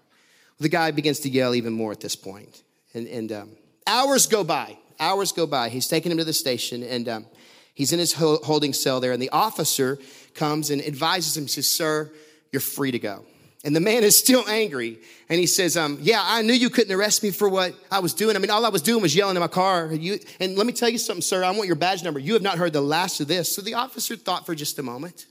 The 0.58 0.68
guy 0.68 0.90
begins 0.90 1.20
to 1.20 1.28
yell 1.28 1.54
even 1.54 1.73
more 1.73 1.92
at 1.92 2.00
this 2.00 2.16
point. 2.16 2.62
And, 2.94 3.06
and 3.08 3.32
um, 3.32 3.50
hours 3.87 4.26
go 4.26 4.44
by. 4.44 4.78
Hours 4.99 5.32
go 5.32 5.46
by. 5.46 5.68
He's 5.68 5.88
taking 5.88 6.12
him 6.12 6.18
to 6.18 6.25
the 6.25 6.32
station, 6.32 6.82
and 6.82 7.08
um, 7.08 7.26
he's 7.75 7.92
in 7.92 7.99
his 7.99 8.12
holding 8.12 8.73
cell 8.73 9.00
there. 9.00 9.12
And 9.12 9.20
the 9.20 9.30
officer 9.30 9.99
comes 10.34 10.70
and 10.70 10.80
advises 10.80 11.37
him, 11.37 11.49
says, 11.49 11.66
Sir, 11.66 12.11
you're 12.52 12.61
free 12.61 12.92
to 12.92 12.99
go. 12.99 13.25
And 13.64 13.75
the 13.75 13.80
man 13.80 14.04
is 14.04 14.16
still 14.16 14.44
angry. 14.46 14.99
And 15.28 15.40
he 15.40 15.46
says, 15.46 15.76
um, 15.76 15.99
Yeah, 16.00 16.23
I 16.23 16.42
knew 16.42 16.52
you 16.52 16.70
couldn't 16.70 16.94
arrest 16.94 17.23
me 17.23 17.30
for 17.30 17.49
what 17.49 17.75
I 17.90 17.99
was 17.99 18.14
doing. 18.14 18.37
I 18.37 18.38
mean, 18.38 18.50
all 18.50 18.64
I 18.64 18.68
was 18.68 18.82
doing 18.82 19.02
was 19.02 19.16
yelling 19.16 19.37
in 19.37 19.40
my 19.40 19.49
car. 19.49 19.92
You, 19.92 20.20
and 20.38 20.56
let 20.56 20.66
me 20.66 20.73
tell 20.73 20.88
you 20.88 20.99
something, 20.99 21.23
sir. 21.23 21.42
I 21.42 21.50
want 21.50 21.66
your 21.66 21.76
badge 21.76 22.04
number. 22.04 22.20
You 22.20 22.34
have 22.34 22.42
not 22.42 22.58
heard 22.58 22.73
the 22.73 22.82
last 22.82 23.20
of 23.20 23.26
this. 23.26 23.54
So 23.54 23.62
the 23.62 23.75
officer 23.75 24.16
thought 24.16 24.46
for 24.46 24.54
just 24.54 24.78
a 24.78 24.82
moment. 24.82 25.26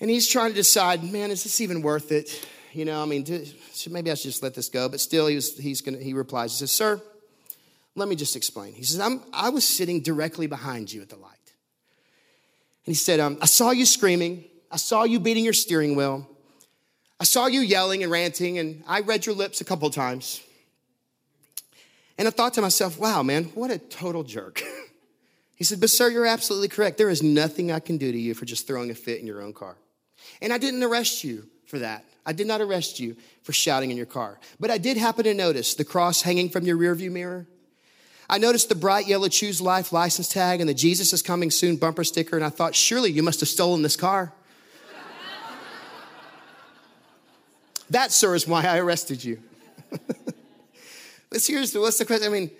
And 0.00 0.10
he's 0.10 0.28
trying 0.28 0.50
to 0.50 0.56
decide, 0.56 1.04
man, 1.04 1.30
is 1.30 1.44
this 1.44 1.60
even 1.60 1.82
worth 1.82 2.12
it? 2.12 2.46
You 2.72 2.84
know, 2.84 3.00
I 3.00 3.06
mean, 3.06 3.24
maybe 3.88 4.10
I 4.10 4.14
should 4.14 4.30
just 4.30 4.42
let 4.42 4.54
this 4.54 4.68
go. 4.68 4.88
But 4.88 5.00
still, 5.00 5.28
he, 5.28 5.36
was, 5.36 5.56
he's 5.56 5.80
gonna, 5.80 5.98
he 5.98 6.12
replies, 6.12 6.52
he 6.52 6.58
says, 6.58 6.72
Sir, 6.72 7.00
let 7.94 8.08
me 8.08 8.16
just 8.16 8.34
explain. 8.34 8.74
He 8.74 8.82
says, 8.82 9.00
I'm, 9.00 9.22
I 9.32 9.50
was 9.50 9.66
sitting 9.66 10.00
directly 10.00 10.48
behind 10.48 10.92
you 10.92 11.00
at 11.00 11.08
the 11.08 11.16
light. 11.16 11.30
And 12.86 12.92
he 12.92 12.94
said, 12.94 13.20
um, 13.20 13.38
I 13.40 13.46
saw 13.46 13.70
you 13.70 13.86
screaming. 13.86 14.44
I 14.70 14.76
saw 14.76 15.04
you 15.04 15.20
beating 15.20 15.44
your 15.44 15.52
steering 15.52 15.94
wheel. 15.94 16.28
I 17.20 17.24
saw 17.24 17.46
you 17.46 17.60
yelling 17.60 18.02
and 18.02 18.10
ranting, 18.10 18.58
and 18.58 18.82
I 18.88 19.00
read 19.00 19.24
your 19.24 19.36
lips 19.36 19.60
a 19.60 19.64
couple 19.64 19.88
times. 19.88 20.42
And 22.18 22.26
I 22.28 22.30
thought 22.30 22.54
to 22.54 22.60
myself, 22.60 22.98
wow, 22.98 23.22
man, 23.22 23.44
what 23.54 23.70
a 23.70 23.78
total 23.78 24.24
jerk. 24.24 24.62
he 25.56 25.64
said, 25.64 25.80
But, 25.80 25.90
sir, 25.90 26.10
you're 26.10 26.26
absolutely 26.26 26.68
correct. 26.68 26.98
There 26.98 27.10
is 27.10 27.22
nothing 27.22 27.70
I 27.70 27.80
can 27.80 27.96
do 27.96 28.10
to 28.10 28.18
you 28.18 28.34
for 28.34 28.44
just 28.44 28.66
throwing 28.66 28.90
a 28.90 28.94
fit 28.94 29.20
in 29.20 29.26
your 29.26 29.40
own 29.40 29.52
car. 29.52 29.76
And 30.42 30.52
I 30.52 30.58
didn't 30.58 30.82
arrest 30.82 31.24
you 31.24 31.48
for 31.66 31.78
that. 31.78 32.04
I 32.26 32.32
did 32.32 32.46
not 32.46 32.60
arrest 32.60 32.98
you 32.98 33.16
for 33.42 33.52
shouting 33.52 33.90
in 33.90 33.96
your 33.96 34.06
car. 34.06 34.38
But 34.58 34.70
I 34.70 34.78
did 34.78 34.96
happen 34.96 35.24
to 35.24 35.34
notice 35.34 35.74
the 35.74 35.84
cross 35.84 36.22
hanging 36.22 36.48
from 36.48 36.64
your 36.64 36.76
rearview 36.76 37.10
mirror. 37.10 37.46
I 38.28 38.38
noticed 38.38 38.70
the 38.70 38.74
bright 38.74 39.06
yellow 39.06 39.28
Choose 39.28 39.60
Life 39.60 39.92
license 39.92 40.28
tag 40.28 40.60
and 40.60 40.68
the 40.68 40.74
Jesus 40.74 41.12
is 41.12 41.20
coming 41.20 41.50
soon 41.50 41.76
bumper 41.76 42.04
sticker, 42.04 42.36
and 42.36 42.44
I 42.44 42.48
thought, 42.48 42.74
surely 42.74 43.10
you 43.10 43.22
must 43.22 43.40
have 43.40 43.48
stolen 43.48 43.82
this 43.82 43.96
car. 43.96 44.32
that, 47.90 48.12
sir, 48.12 48.34
is 48.34 48.48
why 48.48 48.64
I 48.64 48.78
arrested 48.78 49.22
you. 49.22 49.42
but 51.30 51.42
seriously, 51.42 51.80
what's 51.80 51.98
the 51.98 52.06
question? 52.06 52.26
I 52.26 52.30
mean, 52.30 52.50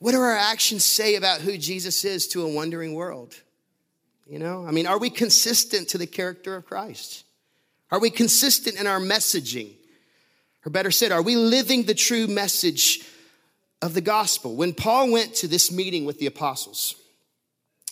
what 0.00 0.12
do 0.12 0.18
our 0.18 0.36
actions 0.36 0.84
say 0.84 1.14
about 1.14 1.42
who 1.42 1.56
Jesus 1.56 2.04
is 2.04 2.26
to 2.28 2.42
a 2.42 2.48
wondering 2.48 2.94
world? 2.94 3.36
You 4.26 4.38
know, 4.38 4.64
I 4.66 4.70
mean, 4.70 4.86
are 4.86 4.98
we 4.98 5.10
consistent 5.10 5.88
to 5.90 5.98
the 5.98 6.06
character 6.06 6.56
of 6.56 6.64
Christ? 6.64 7.24
Are 7.90 8.00
we 8.00 8.10
consistent 8.10 8.80
in 8.80 8.86
our 8.86 8.98
messaging? 8.98 9.74
Or 10.64 10.70
better 10.70 10.90
said, 10.90 11.12
are 11.12 11.22
we 11.22 11.36
living 11.36 11.84
the 11.84 11.94
true 11.94 12.26
message 12.26 13.02
of 13.82 13.92
the 13.92 14.00
gospel? 14.00 14.56
When 14.56 14.72
Paul 14.72 15.10
went 15.10 15.34
to 15.36 15.48
this 15.48 15.70
meeting 15.70 16.06
with 16.06 16.18
the 16.18 16.26
apostles, 16.26 16.94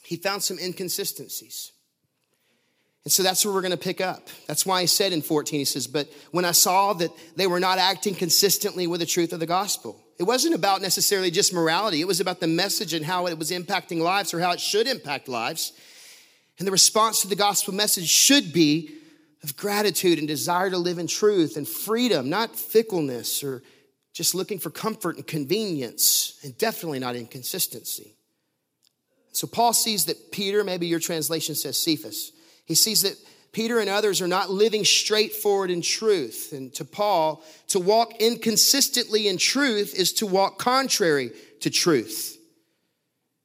he 0.02 0.16
found 0.16 0.42
some 0.42 0.58
inconsistencies. 0.58 1.72
And 3.04 3.12
so 3.12 3.22
that's 3.22 3.44
where 3.44 3.52
we're 3.52 3.62
going 3.62 3.70
to 3.72 3.76
pick 3.76 4.00
up. 4.00 4.28
That's 4.46 4.64
why 4.64 4.80
he 4.80 4.86
said 4.86 5.12
in 5.12 5.22
14, 5.22 5.58
he 5.58 5.64
says, 5.64 5.86
But 5.86 6.08
when 6.30 6.44
I 6.44 6.52
saw 6.52 6.94
that 6.94 7.10
they 7.36 7.46
were 7.46 7.60
not 7.60 7.78
acting 7.78 8.14
consistently 8.14 8.86
with 8.86 9.00
the 9.00 9.06
truth 9.06 9.32
of 9.32 9.40
the 9.40 9.46
gospel, 9.46 10.02
it 10.18 10.24
wasn't 10.24 10.54
about 10.54 10.82
necessarily 10.82 11.30
just 11.30 11.52
morality, 11.52 12.00
it 12.00 12.06
was 12.06 12.20
about 12.20 12.40
the 12.40 12.46
message 12.48 12.92
and 12.92 13.04
how 13.04 13.26
it 13.26 13.38
was 13.38 13.50
impacting 13.50 14.00
lives 14.00 14.34
or 14.34 14.40
how 14.40 14.50
it 14.50 14.60
should 14.60 14.86
impact 14.86 15.28
lives. 15.28 15.72
And 16.58 16.66
the 16.66 16.72
response 16.72 17.22
to 17.22 17.28
the 17.28 17.36
gospel 17.36 17.72
message 17.72 18.08
should 18.08 18.52
be 18.52 18.90
of 19.44 19.56
gratitude 19.56 20.18
and 20.18 20.26
desire 20.26 20.70
to 20.70 20.78
live 20.78 20.98
in 20.98 21.06
truth 21.06 21.56
and 21.56 21.68
freedom, 21.68 22.28
not 22.28 22.56
fickleness 22.56 23.44
or 23.44 23.62
just 24.12 24.34
looking 24.34 24.58
for 24.58 24.70
comfort 24.70 25.14
and 25.14 25.24
convenience, 25.24 26.40
and 26.42 26.58
definitely 26.58 26.98
not 26.98 27.14
inconsistency. 27.14 28.16
So 29.30 29.46
Paul 29.46 29.72
sees 29.72 30.06
that 30.06 30.32
Peter, 30.32 30.64
maybe 30.64 30.88
your 30.88 30.98
translation 30.98 31.54
says 31.54 31.78
Cephas, 31.78 32.32
he 32.64 32.74
sees 32.74 33.02
that 33.02 33.16
Peter 33.58 33.80
and 33.80 33.90
others 33.90 34.22
are 34.22 34.28
not 34.28 34.50
living 34.50 34.84
straightforward 34.84 35.68
in 35.68 35.82
truth. 35.82 36.52
And 36.52 36.72
to 36.74 36.84
Paul, 36.84 37.42
to 37.70 37.80
walk 37.80 38.20
inconsistently 38.20 39.26
in 39.26 39.36
truth 39.36 39.96
is 39.96 40.12
to 40.12 40.28
walk 40.28 40.60
contrary 40.60 41.32
to 41.62 41.68
truth. 41.68 42.38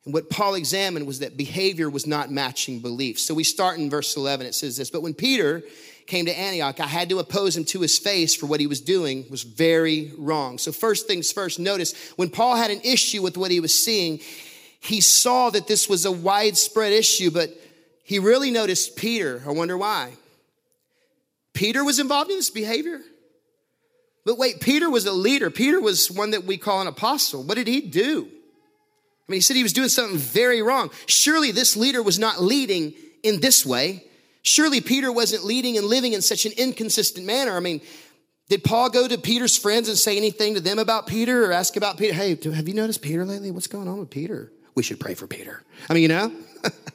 And 0.06 0.14
what 0.14 0.30
Paul 0.30 0.54
examined 0.54 1.08
was 1.08 1.18
that 1.18 1.36
behavior 1.36 1.90
was 1.90 2.06
not 2.06 2.30
matching 2.30 2.80
belief. 2.80 3.18
So 3.20 3.34
we 3.34 3.44
start 3.44 3.80
in 3.80 3.90
verse 3.90 4.16
11. 4.16 4.46
It 4.46 4.54
says 4.54 4.78
this 4.78 4.92
But 4.92 5.02
when 5.02 5.16
Peter 5.16 5.64
came 6.06 6.28
to 6.28 6.40
Antioch, 6.40 6.80
I 6.80 6.86
had 6.86 7.10
to 7.10 7.18
oppose 7.18 7.58
him 7.58 7.66
to 7.66 7.82
his 7.82 7.98
face 7.98 8.36
for 8.36 8.46
what 8.46 8.60
he 8.60 8.68
was 8.68 8.82
doing 8.82 9.26
was 9.32 9.42
very 9.42 10.12
wrong. 10.20 10.60
So, 10.60 10.72
first 10.72 11.08
things 11.08 11.32
first, 11.32 11.58
notice 11.58 11.96
when 12.18 12.30
Paul 12.30 12.56
had 12.56 12.70
an 12.70 12.82
issue 12.84 13.24
with 13.24 13.36
what 13.36 13.50
he 13.50 13.60
was 13.60 13.74
seeing, 13.74 14.20
he 14.80 15.02
saw 15.02 15.50
that 15.50 15.66
this 15.66 15.90
was 15.90 16.06
a 16.06 16.12
widespread 16.12 16.94
issue, 16.94 17.32
but 17.32 17.50
he 18.04 18.20
really 18.20 18.52
noticed 18.52 18.96
Peter. 18.96 19.42
I 19.48 19.52
wonder 19.52 19.78
why. 19.78 20.14
Peter 21.54 21.84
was 21.84 22.00
involved 22.00 22.30
in 22.30 22.38
this 22.38 22.50
behavior. 22.50 23.00
But 24.26 24.38
wait, 24.38 24.62
Peter 24.62 24.90
was 24.90 25.06
a 25.06 25.12
leader. 25.12 25.50
Peter 25.50 25.80
was 25.80 26.10
one 26.10 26.32
that 26.32 26.46
we 26.46 26.58
call 26.58 26.82
an 26.82 26.88
apostle. 26.88 27.44
What 27.44 27.56
did 27.56 27.68
he 27.68 27.82
do? 27.82 28.28
I 28.28 29.32
mean, 29.32 29.38
he 29.38 29.42
said 29.42 29.56
he 29.56 29.64
was 29.64 29.74
doing 29.74 29.90
something 29.90 30.18
very 30.18 30.62
wrong. 30.62 30.92
Surely 31.06 31.52
this 31.52 31.78
leader 31.78 32.02
was 32.02 32.20
not 32.20 32.42
leading 32.42 32.94
in 33.24 33.40
this 33.40 33.66
way. 33.66 34.06
Surely 34.42 34.82
Peter 34.82 35.12
wasn't 35.12 35.46
leading 35.46 35.78
and 35.78 35.88
living 35.88 36.14
in 36.14 36.22
such 36.22 36.46
an 36.46 36.52
inconsistent 36.58 37.26
manner. 37.26 37.56
I 37.56 37.62
mean, 37.62 37.82
did 38.50 38.64
Paul 38.64 38.90
go 38.90 39.08
to 39.08 39.18
Peter's 39.18 39.58
friends 39.58 39.88
and 39.88 39.98
say 39.98 40.18
anything 40.18 40.56
to 40.56 40.60
them 40.60 40.78
about 40.78 41.08
Peter 41.08 41.46
or 41.46 41.54
ask 41.54 41.78
about 41.78 41.98
Peter? 41.98 42.14
Hey, 42.14 42.38
have 42.54 42.68
you 42.68 42.74
noticed 42.74 43.02
Peter 43.02 43.26
lately? 43.26 43.52
What's 43.52 43.68
going 43.68 43.88
on 43.88 44.00
with 44.00 44.10
Peter? 44.10 44.52
We 44.76 44.84
should 44.84 45.00
pray 45.00 45.14
for 45.14 45.28
Peter. 45.28 45.64
I 45.90 45.94
mean, 45.94 46.04
you 46.04 46.10
know, 46.10 46.32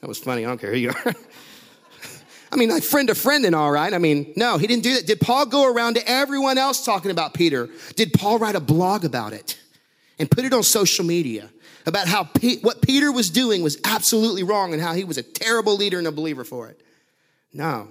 that 0.00 0.08
was 0.08 0.18
funny. 0.18 0.44
I 0.44 0.48
don't 0.48 0.60
care 0.60 0.70
who 0.70 0.78
you 0.78 0.90
are. 0.90 1.14
I 2.52 2.56
mean, 2.56 2.70
like 2.70 2.84
friend 2.84 3.08
to 3.08 3.14
friend 3.14 3.44
and 3.44 3.54
all 3.54 3.70
right. 3.70 3.92
I 3.92 3.98
mean, 3.98 4.32
no, 4.36 4.58
he 4.58 4.66
didn't 4.66 4.84
do 4.84 4.94
that. 4.94 5.06
Did 5.06 5.20
Paul 5.20 5.46
go 5.46 5.72
around 5.72 5.94
to 5.94 6.08
everyone 6.08 6.56
else 6.56 6.84
talking 6.84 7.10
about 7.10 7.34
Peter? 7.34 7.68
Did 7.96 8.12
Paul 8.12 8.38
write 8.38 8.54
a 8.54 8.60
blog 8.60 9.04
about 9.04 9.32
it 9.32 9.58
and 10.18 10.30
put 10.30 10.44
it 10.44 10.52
on 10.52 10.62
social 10.62 11.04
media? 11.04 11.50
about 11.86 12.08
how 12.08 12.24
what 12.62 12.82
Peter 12.82 13.12
was 13.12 13.30
doing 13.30 13.62
was 13.62 13.78
absolutely 13.84 14.42
wrong 14.42 14.72
and 14.72 14.80
how 14.80 14.94
he 14.94 15.04
was 15.04 15.18
a 15.18 15.22
terrible 15.22 15.76
leader 15.76 15.98
and 15.98 16.06
a 16.06 16.12
believer 16.12 16.44
for 16.44 16.68
it. 16.68 16.80
No. 17.52 17.88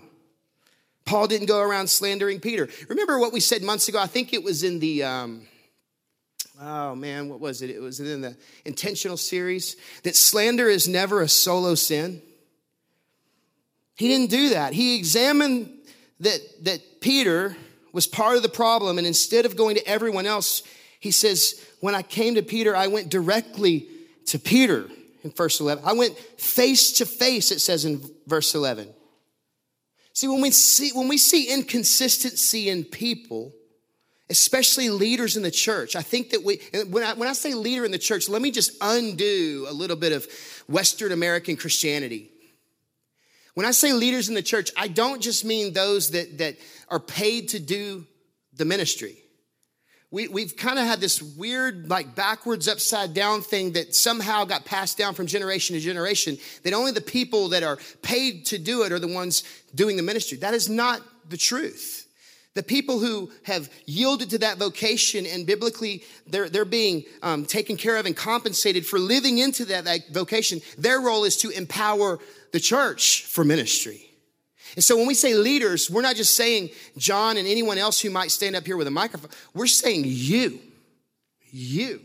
Paul 1.06 1.28
didn't 1.28 1.48
go 1.48 1.60
around 1.60 1.88
slandering 1.88 2.40
Peter. 2.40 2.70
Remember 2.88 3.20
what 3.20 3.34
we 3.34 3.40
said 3.40 3.62
months 3.62 3.88
ago? 3.88 4.00
I 4.00 4.08
think 4.08 4.34
it 4.34 4.44
was 4.44 4.64
in 4.64 4.80
the, 4.80 5.04
um, 5.04 5.48
oh 6.62 6.96
man, 6.96 7.30
what 7.30 7.40
was 7.40 7.62
it? 7.62 7.70
It 7.70 7.82
was 7.82 8.00
in 8.00 8.22
the 8.22 8.36
intentional 8.66 9.18
series 9.18 9.76
that 10.04 10.16
slander 10.16 10.68
is 10.68 10.88
never 10.88 11.22
a 11.22 11.28
solo 11.28 11.76
sin. 11.76 12.22
He 13.96 14.08
didn't 14.08 14.32
do 14.32 14.50
that. 14.50 14.74
He 14.74 14.98
examined 14.98 15.70
that, 16.20 16.40
that 16.64 17.02
Peter 17.02 17.56
was 17.92 18.08
part 18.08 18.38
of 18.38 18.44
the 18.44 18.50
problem, 18.50 18.98
and 18.98 19.06
instead 19.06 19.46
of 19.46 19.56
going 19.56 19.76
to 19.76 19.88
everyone 19.88 20.26
else, 20.26 20.64
he 21.00 21.12
says, 21.12 21.64
When 21.80 21.94
I 21.94 22.02
came 22.02 22.36
to 22.36 22.42
Peter, 22.42 22.76
I 22.76 22.88
went 22.88 23.10
directly 23.10 23.88
to 24.28 24.40
Peter 24.40 24.90
in 25.24 25.32
verse 25.32 25.60
11. 25.60 25.84
I 25.86 25.94
went 25.94 26.18
face 26.18 26.94
to 26.94 27.06
face, 27.06 27.52
it 27.52 27.60
says 27.60 27.86
in 27.86 28.02
verse 28.26 28.56
11. 28.56 28.90
See, 30.14 30.28
when 30.28 30.42
we 30.42 30.52
see, 30.52 30.92
when 30.92 31.08
we 31.08 31.18
see 31.18 31.52
inconsistency 31.52 32.70
in 32.70 32.84
people, 32.84 33.54
especially 34.34 34.90
leaders 34.90 35.38
in 35.38 35.44
the 35.44 35.52
church, 35.52 35.96
I 35.96 36.02
think 36.02 36.32
that 36.32 36.44
we, 36.44 36.60
when 36.90 37.04
I, 37.04 37.14
when 37.14 37.30
I 37.30 37.34
say 37.34 37.54
leader 37.54 37.86
in 37.86 37.92
the 37.92 37.98
church, 37.98 38.28
let 38.28 38.42
me 38.42 38.52
just 38.52 38.72
undo 38.82 39.66
a 39.70 39.74
little 39.74 39.96
bit 39.96 40.12
of 40.12 40.28
Western 40.68 41.12
American 41.12 41.56
Christianity. 41.56 42.30
When 43.54 43.66
I 43.66 43.72
say 43.72 43.94
leaders 43.94 44.30
in 44.30 44.36
the 44.36 44.42
church, 44.42 44.72
I 44.76 44.88
don't 44.88 45.22
just 45.22 45.46
mean 45.46 45.74
those 45.74 46.12
that, 46.12 46.40
that 46.40 46.58
are 46.90 47.00
paid 47.00 47.50
to 47.50 47.60
do 47.60 48.06
the 48.54 48.66
ministry 48.66 49.24
we, 50.14 50.28
we've 50.28 50.56
kind 50.56 50.78
of 50.78 50.86
had 50.86 51.02
this 51.02 51.24
weird, 51.24 51.90
like 51.90 52.14
backwards, 52.14 52.68
upside 52.68 53.16
down 53.16 53.42
thing 53.42 53.72
that 53.72 53.96
somehow 53.96 54.46
got 54.46 54.64
passed 54.64 54.96
down 54.96 55.16
from 55.16 55.26
generation 55.26 55.76
to 55.76 55.80
generation, 55.80 56.38
that 56.62 56.72
only 56.72 56.92
the 56.92 57.02
people 57.02 57.50
that 57.50 57.64
are 57.64 57.80
paid 58.04 58.46
to 58.46 58.60
do 58.60 58.84
it 58.84 58.92
are 58.92 59.00
the 59.00 59.08
ones 59.08 59.44
doing 59.74 59.98
the 59.98 60.04
ministry. 60.04 60.38
That 60.38 60.54
is 60.54 60.70
not 60.70 61.02
the 61.30 61.36
truth. 61.36 62.03
The 62.56 62.64
people 62.64 63.00
who 63.00 63.32
have 63.44 63.70
yielded 63.86 64.30
to 64.32 64.38
that 64.40 64.58
vocation 64.58 65.26
and 65.26 65.48
biblically 65.48 66.04
they're, 66.28 66.50
they're 66.50 66.66
being 66.66 67.04
um, 67.24 67.46
taken 67.46 67.78
care 67.78 67.98
of 67.98 68.06
and 68.06 68.16
compensated 68.16 68.86
for 68.86 69.00
living 69.00 69.40
into 69.40 69.66
that, 69.66 69.86
that 69.86 70.10
vocation, 70.12 70.62
their 70.78 71.00
role 71.00 71.24
is 71.24 71.38
to 71.38 71.50
empower 71.50 72.20
the 72.52 72.60
church 72.60 73.24
for 73.26 73.44
ministry. 73.44 74.08
And 74.76 74.84
so 74.84 74.98
when 74.98 75.08
we 75.08 75.14
say 75.14 75.34
leaders, 75.34 75.90
we're 75.90 76.02
not 76.02 76.16
just 76.16 76.36
saying 76.36 76.70
John 76.98 77.38
and 77.38 77.48
anyone 77.48 77.78
else 77.78 78.00
who 78.00 78.10
might 78.10 78.32
stand 78.32 78.56
up 78.56 78.66
here 78.66 78.78
with 78.78 78.88
a 78.88 78.92
microphone. 78.92 79.32
We're 79.54 79.68
saying 79.68 80.04
you, 80.06 80.60
you, 81.52 82.02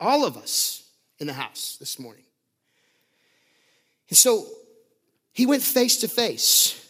all 0.00 0.24
of 0.24 0.36
us 0.36 0.88
in 1.18 1.26
the 1.26 1.32
house 1.32 1.76
this 1.78 1.98
morning. 1.98 2.24
And 4.08 4.16
so 4.16 4.46
he 5.32 5.46
went 5.46 5.62
face 5.62 5.98
to 5.98 6.08
face. 6.08 6.84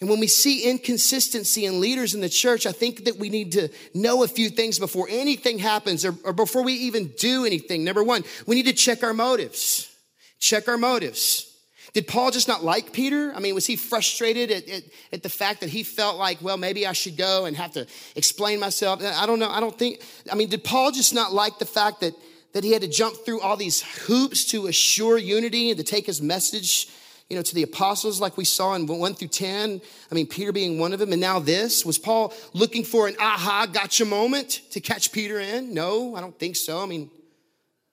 And 0.00 0.10
when 0.10 0.20
we 0.20 0.26
see 0.26 0.68
inconsistency 0.68 1.64
in 1.64 1.80
leaders 1.80 2.14
in 2.14 2.20
the 2.20 2.28
church, 2.28 2.66
I 2.66 2.72
think 2.72 3.06
that 3.06 3.16
we 3.16 3.30
need 3.30 3.52
to 3.52 3.68
know 3.94 4.24
a 4.24 4.28
few 4.28 4.50
things 4.50 4.78
before 4.78 5.06
anything 5.08 5.58
happens 5.58 6.04
or, 6.04 6.14
or 6.22 6.34
before 6.34 6.62
we 6.62 6.74
even 6.74 7.12
do 7.18 7.46
anything. 7.46 7.82
Number 7.82 8.04
one, 8.04 8.22
we 8.46 8.56
need 8.56 8.66
to 8.66 8.74
check 8.74 9.02
our 9.02 9.14
motives. 9.14 9.90
Check 10.38 10.68
our 10.68 10.76
motives. 10.76 11.50
Did 11.94 12.06
Paul 12.06 12.30
just 12.30 12.46
not 12.46 12.62
like 12.62 12.92
Peter? 12.92 13.32
I 13.34 13.40
mean, 13.40 13.54
was 13.54 13.64
he 13.64 13.74
frustrated 13.74 14.50
at, 14.50 14.68
at, 14.68 14.82
at, 15.12 15.22
the 15.22 15.30
fact 15.30 15.60
that 15.60 15.70
he 15.70 15.82
felt 15.82 16.18
like, 16.18 16.42
well, 16.42 16.58
maybe 16.58 16.86
I 16.86 16.92
should 16.92 17.16
go 17.16 17.46
and 17.46 17.56
have 17.56 17.72
to 17.72 17.86
explain 18.14 18.60
myself? 18.60 19.02
I 19.02 19.24
don't 19.24 19.38
know. 19.38 19.48
I 19.48 19.60
don't 19.60 19.78
think, 19.78 20.02
I 20.30 20.34
mean, 20.34 20.50
did 20.50 20.62
Paul 20.62 20.92
just 20.92 21.14
not 21.14 21.32
like 21.32 21.58
the 21.58 21.64
fact 21.64 22.02
that, 22.02 22.12
that 22.52 22.64
he 22.64 22.72
had 22.72 22.82
to 22.82 22.88
jump 22.88 23.24
through 23.24 23.40
all 23.40 23.56
these 23.56 23.80
hoops 23.80 24.44
to 24.46 24.66
assure 24.66 25.16
unity 25.16 25.70
and 25.70 25.78
to 25.78 25.84
take 25.84 26.04
his 26.04 26.20
message, 26.20 26.88
you 27.28 27.36
know, 27.36 27.42
to 27.42 27.54
the 27.54 27.62
apostles 27.62 28.20
like 28.20 28.36
we 28.36 28.44
saw 28.44 28.74
in 28.74 28.86
1 28.86 29.14
through 29.14 29.28
10? 29.28 29.80
I 30.10 30.14
mean, 30.14 30.26
Peter 30.26 30.52
being 30.52 30.78
one 30.78 30.92
of 30.92 30.98
them, 30.98 31.12
and 31.12 31.20
now 31.20 31.38
this. 31.38 31.84
Was 31.84 31.98
Paul 31.98 32.32
looking 32.52 32.84
for 32.84 33.08
an 33.08 33.16
aha 33.20 33.66
gotcha 33.70 34.04
moment 34.04 34.60
to 34.70 34.80
catch 34.80 35.12
Peter 35.12 35.40
in? 35.40 35.74
No, 35.74 36.14
I 36.14 36.20
don't 36.20 36.38
think 36.38 36.56
so. 36.56 36.82
I 36.82 36.86
mean, 36.86 37.10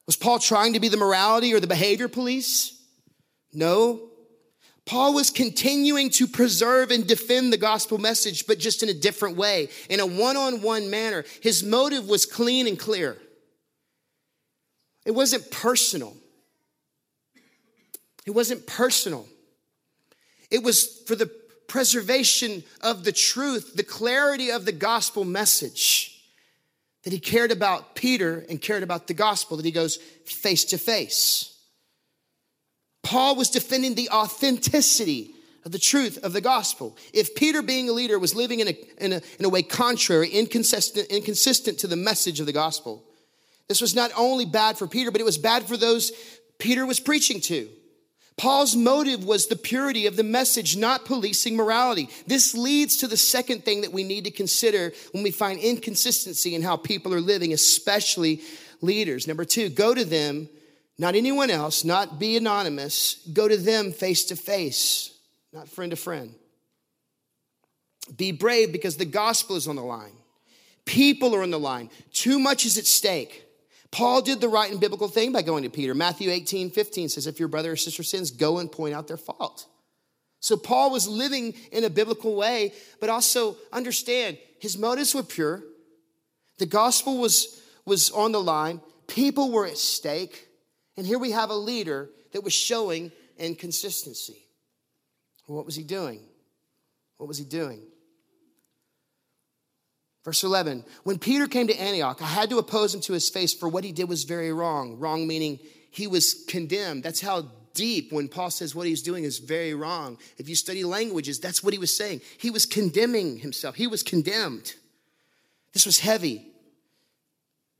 was 0.05 0.15
Paul 0.15 0.39
trying 0.39 0.73
to 0.73 0.79
be 0.79 0.89
the 0.89 0.97
morality 0.97 1.53
or 1.53 1.59
the 1.59 1.67
behavior 1.67 2.07
police? 2.07 2.79
No. 3.53 4.09
Paul 4.85 5.13
was 5.13 5.29
continuing 5.29 6.09
to 6.11 6.27
preserve 6.27 6.91
and 6.91 7.07
defend 7.07 7.53
the 7.53 7.57
gospel 7.57 7.97
message, 7.97 8.45
but 8.45 8.59
just 8.59 8.83
in 8.83 8.89
a 8.89 8.93
different 8.93 9.37
way, 9.37 9.69
in 9.89 10.01
a 10.01 10.05
one 10.05 10.35
on 10.35 10.61
one 10.61 10.89
manner. 10.89 11.23
His 11.41 11.63
motive 11.63 12.09
was 12.09 12.25
clean 12.25 12.67
and 12.67 12.77
clear. 12.77 13.17
It 15.05 15.11
wasn't 15.11 15.49
personal. 15.51 16.15
It 18.25 18.31
wasn't 18.31 18.65
personal. 18.67 19.27
It 20.49 20.63
was 20.63 21.01
for 21.07 21.15
the 21.15 21.31
preservation 21.67 22.63
of 22.81 23.03
the 23.03 23.11
truth, 23.11 23.75
the 23.75 23.83
clarity 23.83 24.51
of 24.51 24.65
the 24.65 24.71
gospel 24.71 25.25
message. 25.25 26.09
that 27.03 27.13
he 27.13 27.19
cared 27.19 27.51
about 27.51 27.95
Peter 27.95 28.45
and 28.49 28.61
cared 28.61 28.83
about 28.83 29.07
the 29.07 29.13
gospel, 29.13 29.57
that 29.57 29.65
he 29.65 29.71
goes 29.71 29.97
face 30.25 30.65
to 30.65 30.77
face. 30.77 31.57
Paul 33.03 33.35
was 33.35 33.49
defending 33.49 33.95
the 33.95 34.09
authenticity 34.09 35.31
of 35.65 35.71
the 35.71 35.79
truth 35.79 36.17
of 36.23 36.33
the 36.33 36.41
gospel. 36.41 36.97
If 37.13 37.35
Peter, 37.35 37.61
being 37.61 37.89
a 37.89 37.93
leader, 37.93 38.17
was 38.17 38.35
living 38.35 38.61
in 38.61 38.69
a, 38.69 38.77
in 38.99 39.13
a, 39.13 39.21
in 39.37 39.45
a 39.45 39.49
way 39.49 39.63
contrary, 39.63 40.29
inconsistent, 40.29 41.07
inconsistent 41.07 41.79
to 41.79 41.87
the 41.87 41.95
message 41.97 42.39
of 42.39 42.45
the 42.45 42.53
gospel, 42.53 43.03
this 43.67 43.81
was 43.81 43.95
not 43.95 44.11
only 44.15 44.45
bad 44.45 44.77
for 44.77 44.87
Peter, 44.87 45.11
but 45.11 45.21
it 45.21 45.25
was 45.25 45.37
bad 45.37 45.63
for 45.63 45.77
those 45.77 46.11
Peter 46.57 46.85
was 46.85 46.99
preaching 46.99 47.41
to. 47.41 47.69
Paul's 48.35 48.75
motive 48.75 49.23
was 49.23 49.47
the 49.47 49.55
purity 49.55 50.07
of 50.07 50.15
the 50.15 50.23
message, 50.23 50.75
not 50.75 51.05
policing 51.05 51.55
morality. 51.55 52.09
This 52.25 52.55
leads 52.55 52.97
to 52.97 53.07
the 53.07 53.17
second 53.17 53.63
thing 53.63 53.81
that 53.81 53.93
we 53.93 54.03
need 54.03 54.25
to 54.25 54.31
consider 54.31 54.91
when 55.11 55.23
we 55.23 55.31
find 55.31 55.59
inconsistency 55.59 56.55
in 56.55 56.63
how 56.63 56.77
people 56.77 57.13
are 57.13 57.21
living, 57.21 57.53
especially 57.53 58.41
leaders. 58.81 59.27
Number 59.27 59.45
two, 59.45 59.69
go 59.69 59.93
to 59.93 60.03
them, 60.03 60.49
not 60.97 61.15
anyone 61.15 61.51
else, 61.51 61.83
not 61.83 62.19
be 62.19 62.35
anonymous, 62.35 63.15
go 63.33 63.47
to 63.47 63.57
them 63.57 63.91
face 63.91 64.25
to 64.25 64.35
face, 64.35 65.15
not 65.51 65.69
friend 65.69 65.91
to 65.91 65.95
friend. 65.95 66.33
Be 68.17 68.31
brave 68.31 68.71
because 68.71 68.97
the 68.97 69.05
gospel 69.05 69.55
is 69.55 69.67
on 69.67 69.75
the 69.75 69.83
line. 69.83 70.11
People 70.85 71.35
are 71.35 71.43
on 71.43 71.51
the 71.51 71.59
line. 71.59 71.89
Too 72.11 72.39
much 72.39 72.65
is 72.65 72.77
at 72.77 72.85
stake. 72.85 73.45
Paul 73.93 74.23
did 74.23 74.41
the 74.41 74.49
right 74.49 74.71
and 74.71 74.81
biblical 74.81 75.07
thing 75.07 75.31
by 75.31 75.43
going 75.43 75.63
to 75.63 75.69
Peter. 75.69 75.93
Matthew 75.93 76.31
18, 76.31 76.71
15 76.71 77.09
says, 77.09 77.27
If 77.27 77.37
your 77.37 77.47
brother 77.47 77.73
or 77.73 77.75
sister 77.75 78.01
sins, 78.01 78.31
go 78.31 78.57
and 78.57 78.71
point 78.71 78.95
out 78.95 79.07
their 79.07 79.17
fault. 79.17 79.67
So 80.39 80.57
Paul 80.57 80.89
was 80.89 81.07
living 81.07 81.53
in 81.71 81.83
a 81.83 81.91
biblical 81.91 82.35
way, 82.35 82.73
but 82.99 83.11
also 83.11 83.55
understand 83.71 84.39
his 84.59 84.79
motives 84.79 85.13
were 85.13 85.21
pure. 85.21 85.61
The 86.57 86.65
gospel 86.65 87.19
was, 87.19 87.61
was 87.85 88.09
on 88.09 88.31
the 88.31 88.41
line, 88.41 88.81
people 89.05 89.51
were 89.51 89.67
at 89.67 89.77
stake, 89.77 90.47
and 90.97 91.05
here 91.05 91.19
we 91.19 91.29
have 91.29 91.51
a 91.51 91.55
leader 91.55 92.09
that 92.31 92.43
was 92.43 92.51
showing 92.51 93.11
inconsistency. 93.37 94.47
What 95.45 95.67
was 95.67 95.75
he 95.75 95.83
doing? 95.83 96.21
What 97.17 97.27
was 97.27 97.37
he 97.37 97.45
doing? 97.45 97.83
Verse 100.23 100.43
11, 100.43 100.85
when 101.03 101.19
Peter 101.19 101.47
came 101.47 101.67
to 101.67 101.75
Antioch, 101.77 102.21
I 102.21 102.27
had 102.27 102.49
to 102.49 102.57
oppose 102.57 102.95
him 102.95 103.01
to 103.01 103.13
his 103.13 103.29
face, 103.29 103.53
for 103.53 103.67
what 103.67 103.83
he 103.83 103.91
did 103.91 104.07
was 104.07 104.23
very 104.23 104.53
wrong. 104.53 104.97
Wrong 104.97 105.27
meaning 105.27 105.59
he 105.91 106.07
was 106.07 106.45
condemned. 106.47 107.03
That's 107.03 107.19
how 107.19 107.47
deep 107.73 108.11
when 108.11 108.29
Paul 108.29 108.49
says 108.49 108.73
what 108.73 108.87
he's 108.87 109.01
doing 109.01 109.25
is 109.25 109.39
very 109.39 109.73
wrong. 109.73 110.17
If 110.37 110.47
you 110.47 110.55
study 110.55 110.83
languages, 110.83 111.39
that's 111.39 111.63
what 111.63 111.73
he 111.73 111.79
was 111.79 111.95
saying. 111.95 112.21
He 112.37 112.49
was 112.49 112.65
condemning 112.65 113.39
himself, 113.39 113.75
he 113.75 113.87
was 113.87 114.03
condemned. 114.03 114.75
This 115.73 115.85
was 115.85 115.99
heavy. 115.99 116.45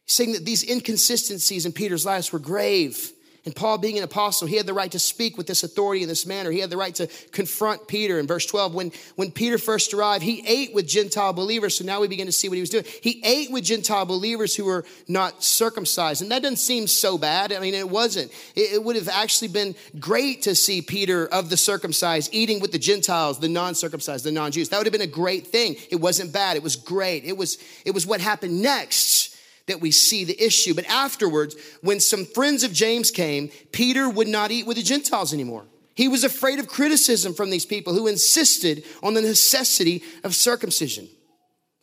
He's 0.06 0.16
saying 0.16 0.34
that 0.34 0.46
these 0.46 0.70
inconsistencies 0.70 1.66
in 1.66 1.72
Peter's 1.72 2.06
lives 2.06 2.34
were 2.34 2.40
grave. 2.40 3.12
And 3.46 3.54
Paul, 3.54 3.78
being 3.78 3.98
an 3.98 4.06
apostle, 4.06 4.48
he 4.48 4.56
had 4.56 4.66
the 4.66 4.74
right 4.74 4.92
to 4.94 5.00
speak 5.00 5.38
with 5.38 5.48
this 5.48 5.64
authority 5.64 6.02
in 6.02 6.08
this 6.08 6.26
manner. 6.26 6.50
He 6.50 6.60
had 6.60 6.70
the 6.70 6.78
right 6.78 6.96
to 6.96 7.08
confront 7.34 7.90
Peter. 7.90 8.18
In 8.18 8.26
verse 8.26 8.46
12, 8.46 8.74
when, 8.74 8.94
when 9.18 9.32
Peter 9.32 9.58
first 9.58 9.94
arrived, 9.94 10.24
he 10.24 10.42
ate 10.48 10.74
with 10.74 10.88
Gentile 10.88 11.34
believers. 11.34 11.78
So 11.78 11.84
now 11.84 12.00
we 12.00 12.08
begin 12.08 12.28
to 12.28 12.32
see 12.32 12.48
what 12.48 12.56
he 12.56 12.62
was 12.62 12.70
doing. 12.70 12.86
He 13.02 13.22
ate 13.26 13.52
with 13.52 13.66
Gentile 13.66 14.06
believers 14.06 14.56
who 14.56 14.64
were 14.64 14.86
not 15.10 15.44
circumcised. 15.44 16.22
And 16.22 16.32
that 16.32 16.42
doesn't 16.42 16.58
seem 16.58 16.88
so 16.88 17.18
bad. 17.18 17.52
I 17.52 17.60
mean, 17.60 17.74
it 17.74 17.90
wasn't. 17.90 18.32
It, 18.56 18.76
it 18.76 18.84
would 18.84 18.96
have 18.96 19.10
actually 19.10 19.50
been 19.50 19.76
great 20.00 20.44
to 20.44 20.56
see 20.56 20.82
Peter 20.82 21.28
of 21.28 21.50
the 21.50 21.58
circumcised 21.58 22.34
eating 22.34 22.62
with 22.62 22.72
the 22.72 22.80
Gentiles, 22.80 23.40
the 23.40 23.50
non 23.50 23.76
circumcised, 23.76 24.24
the 24.24 24.32
non 24.32 24.52
Jews. 24.52 24.70
That 24.70 24.78
would 24.78 24.88
have 24.88 24.94
been 24.94 25.02
a 25.02 25.08
great 25.08 25.48
thing. 25.48 25.76
It 25.92 25.98
wasn't 25.98 26.32
bad. 26.32 26.56
It 26.56 26.64
was 26.64 26.78
great. 26.78 27.26
It 27.26 27.36
was, 27.36 27.58
it 27.84 27.92
was 27.92 28.08
what 28.08 28.22
happened 28.22 28.62
next 28.62 29.33
that 29.68 29.82
we 29.82 29.92
see 29.92 30.24
the 30.26 30.42
issue. 30.44 30.74
But 30.74 30.86
afterwards, 30.86 31.56
when 31.82 32.00
some 32.00 32.26
friends 32.26 32.64
of 32.64 32.74
James 32.74 33.12
came, 33.12 33.50
Peter 33.72 34.10
would 34.10 34.28
not 34.28 34.52
eat 34.52 34.68
with 34.68 34.78
the 34.78 34.84
Gentiles 34.84 35.34
anymore. 35.34 35.66
He 35.96 36.08
was 36.08 36.24
afraid 36.24 36.60
of 36.60 36.68
criticism 36.68 37.34
from 37.34 37.50
these 37.50 37.66
people 37.66 37.94
who 37.94 38.08
insisted 38.08 38.84
on 39.02 39.14
the 39.14 39.22
necessity 39.22 40.04
of 40.24 40.34
circumcision. 40.36 41.08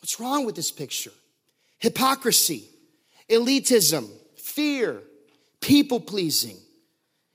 What's 0.00 0.18
wrong 0.18 0.44
with 0.44 0.56
this 0.56 0.72
picture? 0.72 1.12
Hypocrisy, 1.78 2.64
elitism, 3.28 4.08
fear, 4.36 5.00
people 5.60 6.00
pleasing. 6.00 6.56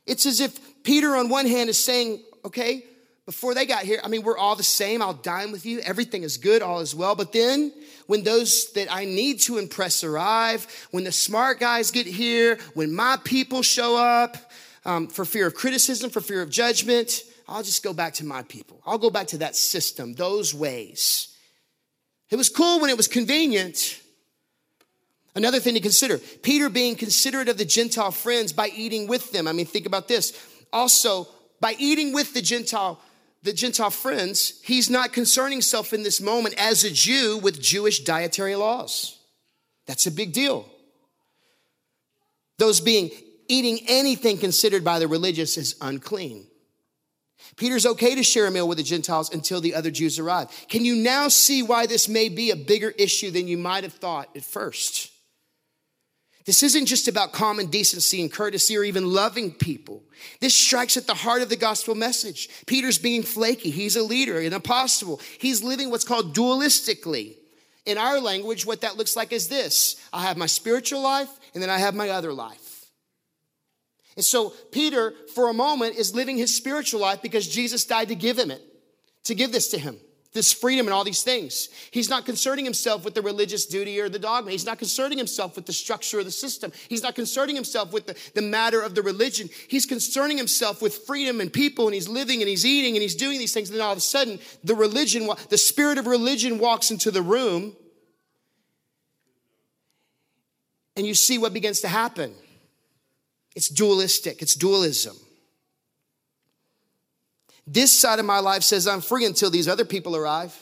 It's 0.06 0.26
as 0.26 0.42
if 0.42 0.60
Peter, 0.84 1.16
on 1.16 1.30
one 1.30 1.48
hand, 1.48 1.70
is 1.70 1.84
saying, 1.84 2.22
okay, 2.44 2.84
before 3.26 3.56
they 3.56 3.66
got 3.66 3.84
here, 3.84 4.00
I 4.04 4.08
mean, 4.08 4.22
we're 4.22 4.38
all 4.38 4.56
the 4.56 4.62
same. 4.62 5.02
I'll 5.02 5.14
dine 5.14 5.52
with 5.52 5.66
you. 5.66 5.80
Everything 5.80 6.22
is 6.22 6.38
good. 6.38 6.62
All 6.62 6.82
is 6.82 6.94
well. 6.94 7.16
But 7.16 7.32
then 7.32 7.72
when 8.08 8.24
those 8.24 8.72
that 8.74 8.88
I 8.92 9.06
need 9.06 9.40
to 9.42 9.58
impress 9.58 10.04
arrive, 10.04 10.68
when 10.92 11.04
the 11.04 11.12
smart 11.12 11.60
guys 11.60 11.92
get 11.92 12.06
here, 12.06 12.58
when 12.74 12.94
my 12.94 13.18
people 13.24 13.62
show 13.62 13.98
up 13.98 14.38
um, 14.86 15.08
for 15.08 15.26
fear 15.26 15.48
of 15.48 15.56
criticism, 15.56 16.10
for 16.10 16.22
fear 16.22 16.42
of 16.42 16.50
judgment, 16.50 17.24
I'll 17.48 17.64
just 17.64 17.84
go 17.84 17.94
back 17.94 18.14
to 18.16 18.26
my 18.26 18.44
people. 18.44 18.82
I'll 18.86 18.98
go 18.98 19.10
back 19.10 19.28
to 19.28 19.40
that 19.40 19.56
system, 19.56 20.14
those 20.14 20.54
ways. 20.54 21.36
It 22.30 22.38
was 22.38 22.50
cool 22.50 22.80
when 22.80 22.90
it 22.90 22.98
was 22.98 23.08
convenient. 23.08 24.02
Another 25.36 25.60
thing 25.60 25.74
to 25.74 25.80
consider 25.80 26.18
Peter 26.18 26.70
being 26.70 26.96
considerate 26.96 27.50
of 27.50 27.58
the 27.58 27.66
Gentile 27.66 28.12
friends 28.12 28.54
by 28.54 28.70
eating 28.70 29.08
with 29.08 29.32
them. 29.32 29.48
I 29.48 29.52
mean, 29.52 29.66
think 29.66 29.86
about 29.86 30.08
this. 30.08 30.34
Also, 30.72 31.28
by 31.60 31.76
eating 31.78 32.14
with 32.14 32.34
the 32.34 32.42
Gentile 32.42 33.00
the 33.46 33.54
Gentile 33.54 33.92
friends, 33.92 34.60
he's 34.64 34.90
not 34.90 35.14
concerning 35.14 35.58
himself 35.58 35.94
in 35.94 36.02
this 36.02 36.20
moment 36.20 36.56
as 36.58 36.84
a 36.84 36.92
Jew 36.92 37.38
with 37.38 37.62
Jewish 37.62 38.00
dietary 38.00 38.56
laws. 38.56 39.20
That's 39.86 40.08
a 40.08 40.12
big 40.12 40.34
deal. 40.34 40.68
Those 42.58 42.82
being 42.82 43.12
eating 43.48 43.80
anything 43.88 44.40
considered 44.40 44.84
by 44.84 44.98
the 44.98 45.08
religious 45.08 45.60
as 45.60 45.76
unclean. 45.80 46.48
Peter's 47.56 47.86
okay 47.86 48.16
to 48.16 48.24
share 48.24 48.48
a 48.48 48.52
meal 48.52 48.68
with 48.68 48.80
the 48.80 48.84
Gentiles 48.84 49.32
until 49.32 49.62
the 49.62 49.76
other 49.76 49.92
Jews 49.92 50.18
arrive. 50.18 50.50
Can 50.68 50.84
you 50.84 50.96
now 50.96 51.28
see 51.28 51.62
why 51.62 51.86
this 51.86 52.10
may 52.10 52.30
be 52.30 52.50
a 52.50 52.56
bigger 52.56 52.90
issue 52.98 53.30
than 53.30 53.48
you 53.48 53.60
might 53.60 53.84
have 53.84 53.94
thought 53.94 54.36
at 54.36 54.44
first? 54.44 55.12
This 56.46 56.62
isn't 56.62 56.86
just 56.86 57.08
about 57.08 57.34
common 57.34 57.68
decency 57.68 58.22
and 58.22 58.32
courtesy 58.32 58.78
or 58.78 58.84
even 58.84 59.12
loving 59.12 59.52
people. 59.52 60.04
This 60.40 60.54
strikes 60.54 60.96
at 60.96 61.08
the 61.08 61.16
heart 61.16 61.42
of 61.42 61.50
the 61.50 61.56
gospel 61.56 61.96
message. 61.96 62.50
Peter's 62.68 63.00
being 63.00 63.24
flaky. 63.24 63.72
He's 63.72 63.96
a 63.96 64.04
leader, 64.04 64.40
an 64.40 64.54
apostle. 64.54 65.20
He's 65.40 65.64
living 65.64 65.90
what's 65.90 66.04
called 66.04 66.36
dualistically. 66.36 67.36
In 67.88 67.98
our 67.98 68.20
language, 68.20 68.66
what 68.66 68.82
that 68.82 68.96
looks 68.96 69.16
like 69.16 69.32
is 69.32 69.48
this 69.48 69.96
I 70.14 70.24
have 70.24 70.38
my 70.38 70.46
spiritual 70.46 71.02
life, 71.02 71.30
and 71.54 71.64
then 71.64 71.70
I 71.70 71.80
have 71.80 71.96
my 71.96 72.10
other 72.10 72.32
life. 72.32 72.86
And 74.16 74.24
so, 74.24 74.52
Peter, 74.72 75.14
for 75.34 75.50
a 75.50 75.54
moment, 75.54 75.96
is 75.98 76.16
living 76.16 76.38
his 76.38 76.56
spiritual 76.56 77.02
life 77.02 77.22
because 77.22 77.48
Jesus 77.48 77.86
died 77.86 78.08
to 78.10 78.16
give 78.16 78.38
him 78.38 78.50
it, 78.50 78.62
to 79.26 79.36
give 79.36 79.52
this 79.52 79.70
to 79.70 79.80
him 79.80 80.00
this 80.36 80.54
freedom 80.54 80.86
and 80.86 80.94
all 80.94 81.04
these 81.04 81.24
things. 81.24 81.70
He's 81.90 82.10
not 82.10 82.26
concerning 82.26 82.66
himself 82.66 83.04
with 83.04 83.16
the 83.16 83.24
religious 83.24 83.66
duty 83.66 84.00
or 84.00 84.10
the 84.10 84.20
dogma. 84.20 84.52
He's 84.52 84.66
not 84.66 84.78
concerning 84.78 85.18
himself 85.18 85.56
with 85.56 85.66
the 85.66 85.74
structure 85.74 86.20
of 86.20 86.26
the 86.26 86.32
system. 86.32 86.72
He's 86.88 87.02
not 87.02 87.16
concerning 87.16 87.56
himself 87.56 87.92
with 87.92 88.06
the, 88.06 88.16
the 88.36 88.44
matter 88.44 88.82
of 88.82 88.94
the 88.94 89.02
religion. 89.02 89.50
He's 89.68 89.88
concerning 89.88 90.38
himself 90.38 90.82
with 90.82 90.96
freedom 91.08 91.42
and 91.42 91.52
people, 91.52 91.86
and 91.86 91.96
he's 91.96 92.08
living 92.08 92.42
and 92.42 92.50
he's 92.50 92.66
eating 92.66 92.96
and 92.96 93.02
he's 93.02 93.16
doing 93.16 93.40
these 93.40 93.54
things. 93.54 93.70
And 93.70 93.80
then 93.80 93.86
all 93.86 93.94
of 93.94 93.98
a 93.98 94.02
sudden, 94.02 94.38
the 94.64 94.76
religion, 94.76 95.28
the 95.50 95.58
spirit 95.58 95.98
of 95.98 96.06
religion 96.06 96.60
walks 96.60 96.92
into 96.92 97.10
the 97.10 97.24
room, 97.24 97.76
and 100.96 101.08
you 101.08 101.16
see 101.16 101.38
what 101.38 101.54
begins 101.54 101.80
to 101.82 101.88
happen. 101.88 102.34
It's 103.56 103.70
dualistic, 103.70 104.42
it's 104.42 104.54
dualism. 104.54 105.16
This 107.68 107.98
side 107.98 108.20
of 108.20 108.26
my 108.26 108.40
life 108.40 108.64
says 108.64 108.88
I'm 108.88 109.02
free 109.02 109.26
until 109.26 109.50
these 109.50 109.68
other 109.68 109.86
people 109.86 110.16
arrive. 110.16 110.56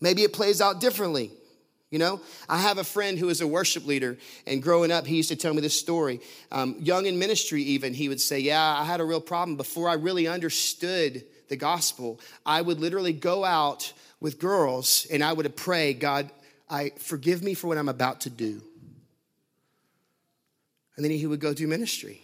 Maybe 0.00 0.22
it 0.22 0.32
plays 0.32 0.60
out 0.60 0.80
differently. 0.80 1.30
You 1.90 1.98
know, 1.98 2.20
I 2.48 2.58
have 2.58 2.78
a 2.78 2.84
friend 2.84 3.18
who 3.18 3.28
is 3.28 3.40
a 3.40 3.46
worship 3.46 3.86
leader, 3.86 4.16
and 4.48 4.60
growing 4.60 4.90
up, 4.90 5.06
he 5.06 5.16
used 5.16 5.28
to 5.28 5.36
tell 5.36 5.54
me 5.54 5.60
this 5.60 5.78
story. 5.78 6.20
Um, 6.50 6.74
young 6.80 7.06
in 7.06 7.20
ministry, 7.20 7.62
even, 7.62 7.94
he 7.94 8.08
would 8.08 8.20
say, 8.20 8.40
Yeah, 8.40 8.60
I 8.60 8.82
had 8.82 9.00
a 9.00 9.04
real 9.04 9.20
problem. 9.20 9.56
Before 9.56 9.88
I 9.88 9.94
really 9.94 10.26
understood 10.26 11.24
the 11.48 11.56
gospel, 11.56 12.18
I 12.44 12.62
would 12.62 12.80
literally 12.80 13.12
go 13.12 13.44
out 13.44 13.92
with 14.18 14.40
girls 14.40 15.06
and 15.08 15.22
I 15.22 15.32
would 15.32 15.54
pray, 15.54 15.94
God, 15.94 16.30
I 16.68 16.90
forgive 16.98 17.44
me 17.44 17.54
for 17.54 17.68
what 17.68 17.78
I'm 17.78 17.88
about 17.88 18.22
to 18.22 18.30
do. 18.30 18.60
And 20.96 21.04
then 21.04 21.12
he 21.12 21.26
would 21.26 21.40
go 21.40 21.54
do 21.54 21.68
ministry. 21.68 22.23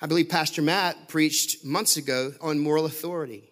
I 0.00 0.06
believe 0.06 0.28
Pastor 0.28 0.62
Matt 0.62 1.08
preached 1.08 1.64
months 1.64 1.96
ago 1.96 2.32
on 2.40 2.58
moral 2.58 2.86
authority. 2.86 3.50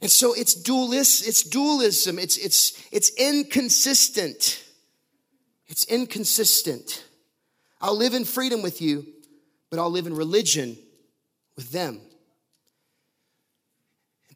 And 0.00 0.10
so 0.10 0.32
it's 0.32 0.54
it's 0.54 1.42
dualism, 1.42 2.18
it's 2.18 2.36
it's 2.36 2.72
it's 2.92 3.10
inconsistent. 3.16 4.64
It's 5.66 5.84
inconsistent. 5.84 7.04
I'll 7.80 7.96
live 7.96 8.14
in 8.14 8.24
freedom 8.24 8.62
with 8.62 8.80
you, 8.80 9.06
but 9.70 9.78
I'll 9.78 9.90
live 9.90 10.06
in 10.06 10.14
religion 10.14 10.78
with 11.56 11.70
them. 11.72 12.00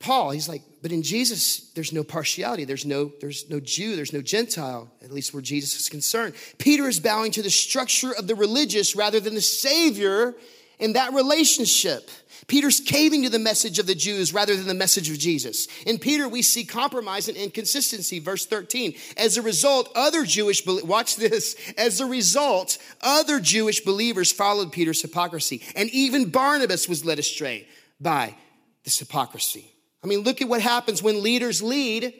Paul, 0.03 0.33
he's 0.33 0.49
like, 0.49 0.63
but 0.83 0.91
in 0.91 1.05
Jesus, 1.05 1.71
there's 1.75 1.93
no 1.93 2.03
partiality. 2.03 2.65
There's 2.65 2.85
no, 2.85 3.13
there's 3.21 3.49
no 3.49 3.61
Jew, 3.61 3.95
there's 3.95 4.13
no 4.13 4.21
Gentile, 4.21 4.91
at 5.01 5.13
least 5.13 5.33
where 5.33 5.41
Jesus 5.41 5.79
is 5.79 5.89
concerned. 5.89 6.35
Peter 6.59 6.89
is 6.89 6.99
bowing 6.99 7.31
to 7.33 7.43
the 7.43 7.51
structure 7.51 8.13
of 8.13 8.27
the 8.27 8.35
religious 8.35 8.97
rather 8.97 9.21
than 9.21 9.37
the 9.37 9.41
Savior 9.41 10.35
in 10.81 10.95
that 10.95 11.15
relationship. 11.15 12.11
Peter's 12.49 12.81
caving 12.81 13.23
to 13.23 13.31
the 13.31 13.39
message 13.39 13.79
of 13.79 13.87
the 13.87 13.95
Jews 13.95 14.35
rather 14.35 14.57
than 14.57 14.67
the 14.67 14.75
message 14.75 15.09
of 15.09 15.19
Jesus. 15.19 15.69
In 15.87 15.99
Peter, 15.99 16.29
we 16.29 16.43
see 16.43 16.65
compromise 16.65 17.29
and 17.29 17.37
inconsistency. 17.37 18.19
Verse 18.19 18.45
13. 18.45 18.95
As 19.17 19.37
a 19.37 19.43
result, 19.43 19.89
other 19.95 20.25
Jewish, 20.25 20.67
watch 20.67 21.15
this. 21.15 21.55
As 21.79 22.01
a 22.01 22.07
result, 22.07 22.79
other 23.01 23.39
Jewish 23.39 23.83
believers 23.83 24.33
followed 24.33 24.73
Peter's 24.73 25.01
hypocrisy. 25.01 25.63
And 25.77 25.89
even 25.91 26.31
Barnabas 26.31 26.89
was 26.89 27.05
led 27.05 27.21
astray 27.21 27.69
by 28.01 28.35
this 28.83 28.99
hypocrisy. 28.99 29.72
I 30.03 30.07
mean, 30.07 30.21
look 30.21 30.43
at 30.43 30.49
what 30.49 30.61
happens 30.61 31.03
when 31.03 31.23
leaders 31.23 31.63
lead, 31.63 32.13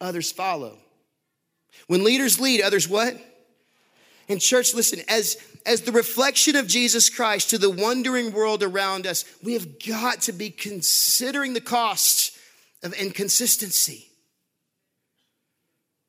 others 0.00 0.32
follow. 0.32 0.78
When 1.86 2.02
leaders 2.02 2.40
lead, 2.40 2.62
others 2.62 2.88
what? 2.88 3.16
And 4.28 4.40
church, 4.40 4.74
listen, 4.74 5.00
as, 5.08 5.36
as 5.64 5.82
the 5.82 5.92
reflection 5.92 6.56
of 6.56 6.66
Jesus 6.66 7.08
Christ 7.10 7.50
to 7.50 7.58
the 7.58 7.70
wondering 7.70 8.32
world 8.32 8.62
around 8.62 9.06
us, 9.06 9.24
we 9.42 9.52
have 9.52 9.78
got 9.78 10.22
to 10.22 10.32
be 10.32 10.50
considering 10.50 11.52
the 11.52 11.60
cost 11.60 12.36
of 12.82 12.92
inconsistency. 12.94 14.08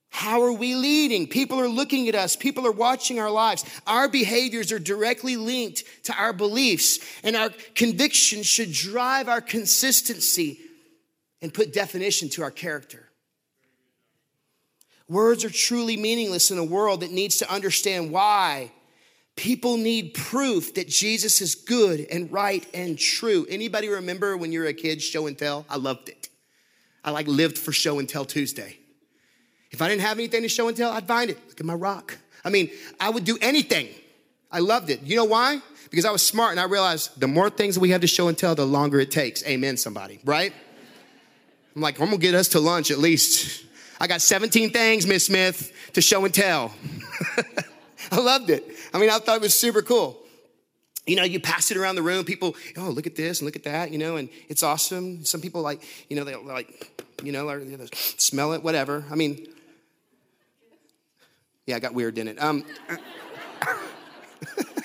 How 0.09 0.41
are 0.41 0.53
we 0.53 0.73
leading? 0.73 1.27
People 1.27 1.59
are 1.59 1.69
looking 1.69 2.09
at 2.09 2.15
us. 2.15 2.35
People 2.35 2.65
are 2.65 2.71
watching 2.71 3.19
our 3.19 3.29
lives. 3.29 3.63
Our 3.85 4.09
behaviors 4.09 4.71
are 4.71 4.79
directly 4.79 5.37
linked 5.37 5.83
to 6.05 6.13
our 6.15 6.33
beliefs, 6.33 6.97
and 7.23 7.35
our 7.35 7.51
convictions 7.75 8.47
should 8.47 8.71
drive 8.71 9.29
our 9.29 9.41
consistency 9.41 10.59
and 11.41 11.53
put 11.53 11.73
definition 11.73 12.29
to 12.29 12.43
our 12.43 12.51
character. 12.51 13.09
Words 15.09 15.45
are 15.45 15.49
truly 15.49 15.95
meaningless 15.95 16.51
in 16.51 16.57
a 16.57 16.63
world 16.63 17.01
that 17.01 17.11
needs 17.11 17.37
to 17.37 17.51
understand 17.51 18.11
why. 18.11 18.71
People 19.35 19.77
need 19.77 20.13
proof 20.13 20.73
that 20.73 20.87
Jesus 20.87 21.41
is 21.41 21.55
good 21.55 22.05
and 22.11 22.31
right 22.31 22.65
and 22.73 22.97
true. 22.97 23.45
Anybody 23.49 23.87
remember 23.87 24.35
when 24.35 24.51
you 24.51 24.59
were 24.59 24.65
a 24.65 24.73
kid, 24.73 25.01
show 25.01 25.27
and 25.27 25.37
tell? 25.37 25.65
I 25.69 25.77
loved 25.77 26.09
it. 26.09 26.29
I 27.03 27.11
like 27.11 27.27
lived 27.27 27.57
for 27.57 27.71
show 27.71 27.99
and 27.99 28.09
tell 28.09 28.25
Tuesday. 28.25 28.77
If 29.71 29.81
I 29.81 29.87
didn't 29.87 30.01
have 30.01 30.17
anything 30.17 30.41
to 30.41 30.49
show 30.49 30.67
and 30.67 30.75
tell, 30.75 30.91
I'd 30.91 31.07
find 31.07 31.29
it. 31.29 31.37
Look 31.47 31.59
at 31.59 31.65
my 31.65 31.73
rock. 31.73 32.17
I 32.43 32.49
mean, 32.49 32.69
I 32.99 33.09
would 33.09 33.23
do 33.23 33.37
anything. 33.41 33.89
I 34.51 34.59
loved 34.59 34.89
it. 34.89 35.03
You 35.03 35.15
know 35.15 35.25
why? 35.25 35.61
Because 35.89 36.05
I 36.05 36.11
was 36.11 36.25
smart 36.25 36.51
and 36.51 36.59
I 36.59 36.65
realized 36.65 37.19
the 37.19 37.27
more 37.27 37.49
things 37.49 37.77
we 37.77 37.91
have 37.91 38.01
to 38.01 38.07
show 38.07 38.27
and 38.27 38.37
tell, 38.37 38.55
the 38.55 38.65
longer 38.65 38.99
it 38.99 39.11
takes. 39.11 39.45
Amen, 39.45 39.77
somebody, 39.77 40.19
right? 40.25 40.53
I'm 41.77 41.81
like, 41.81 41.99
I'm 41.99 42.07
gonna 42.07 42.17
get 42.17 42.33
us 42.33 42.47
to 42.49 42.59
lunch 42.59 42.89
at 42.89 42.97
least. 42.97 43.63
I 44.01 44.07
got 44.07 44.19
17 44.19 44.71
things, 44.71 45.05
Miss 45.05 45.27
Smith, 45.27 45.71
to 45.93 46.01
show 46.01 46.25
and 46.25 46.33
tell. 46.33 46.73
I 48.11 48.19
loved 48.19 48.49
it. 48.49 48.65
I 48.95 48.97
mean, 48.97 49.11
I 49.11 49.19
thought 49.19 49.35
it 49.35 49.43
was 49.43 49.53
super 49.53 49.83
cool. 49.83 50.17
You 51.05 51.17
know, 51.17 51.23
you 51.23 51.39
pass 51.39 51.69
it 51.69 51.77
around 51.77 51.93
the 51.93 52.01
room, 52.01 52.25
people, 52.25 52.55
oh, 52.77 52.89
look 52.89 53.05
at 53.05 53.15
this 53.15 53.41
and 53.41 53.45
look 53.45 53.55
at 53.55 53.65
that, 53.65 53.91
you 53.91 53.99
know, 53.99 54.15
and 54.15 54.27
it's 54.49 54.63
awesome. 54.63 55.23
Some 55.23 55.39
people 55.39 55.61
like, 55.61 55.83
you 56.09 56.15
know, 56.15 56.23
they 56.23 56.33
like, 56.33 56.99
you 57.23 57.31
know, 57.31 57.47
or, 57.47 57.59
you 57.59 57.77
know 57.77 57.85
smell 57.93 58.53
it, 58.53 58.63
whatever. 58.63 59.05
I 59.11 59.15
mean, 59.15 59.45
yeah, 61.67 61.75
I 61.75 61.79
got 61.79 61.93
weird, 61.93 62.15
didn't 62.15 62.39
it? 62.39 62.41
Um, 62.41 62.65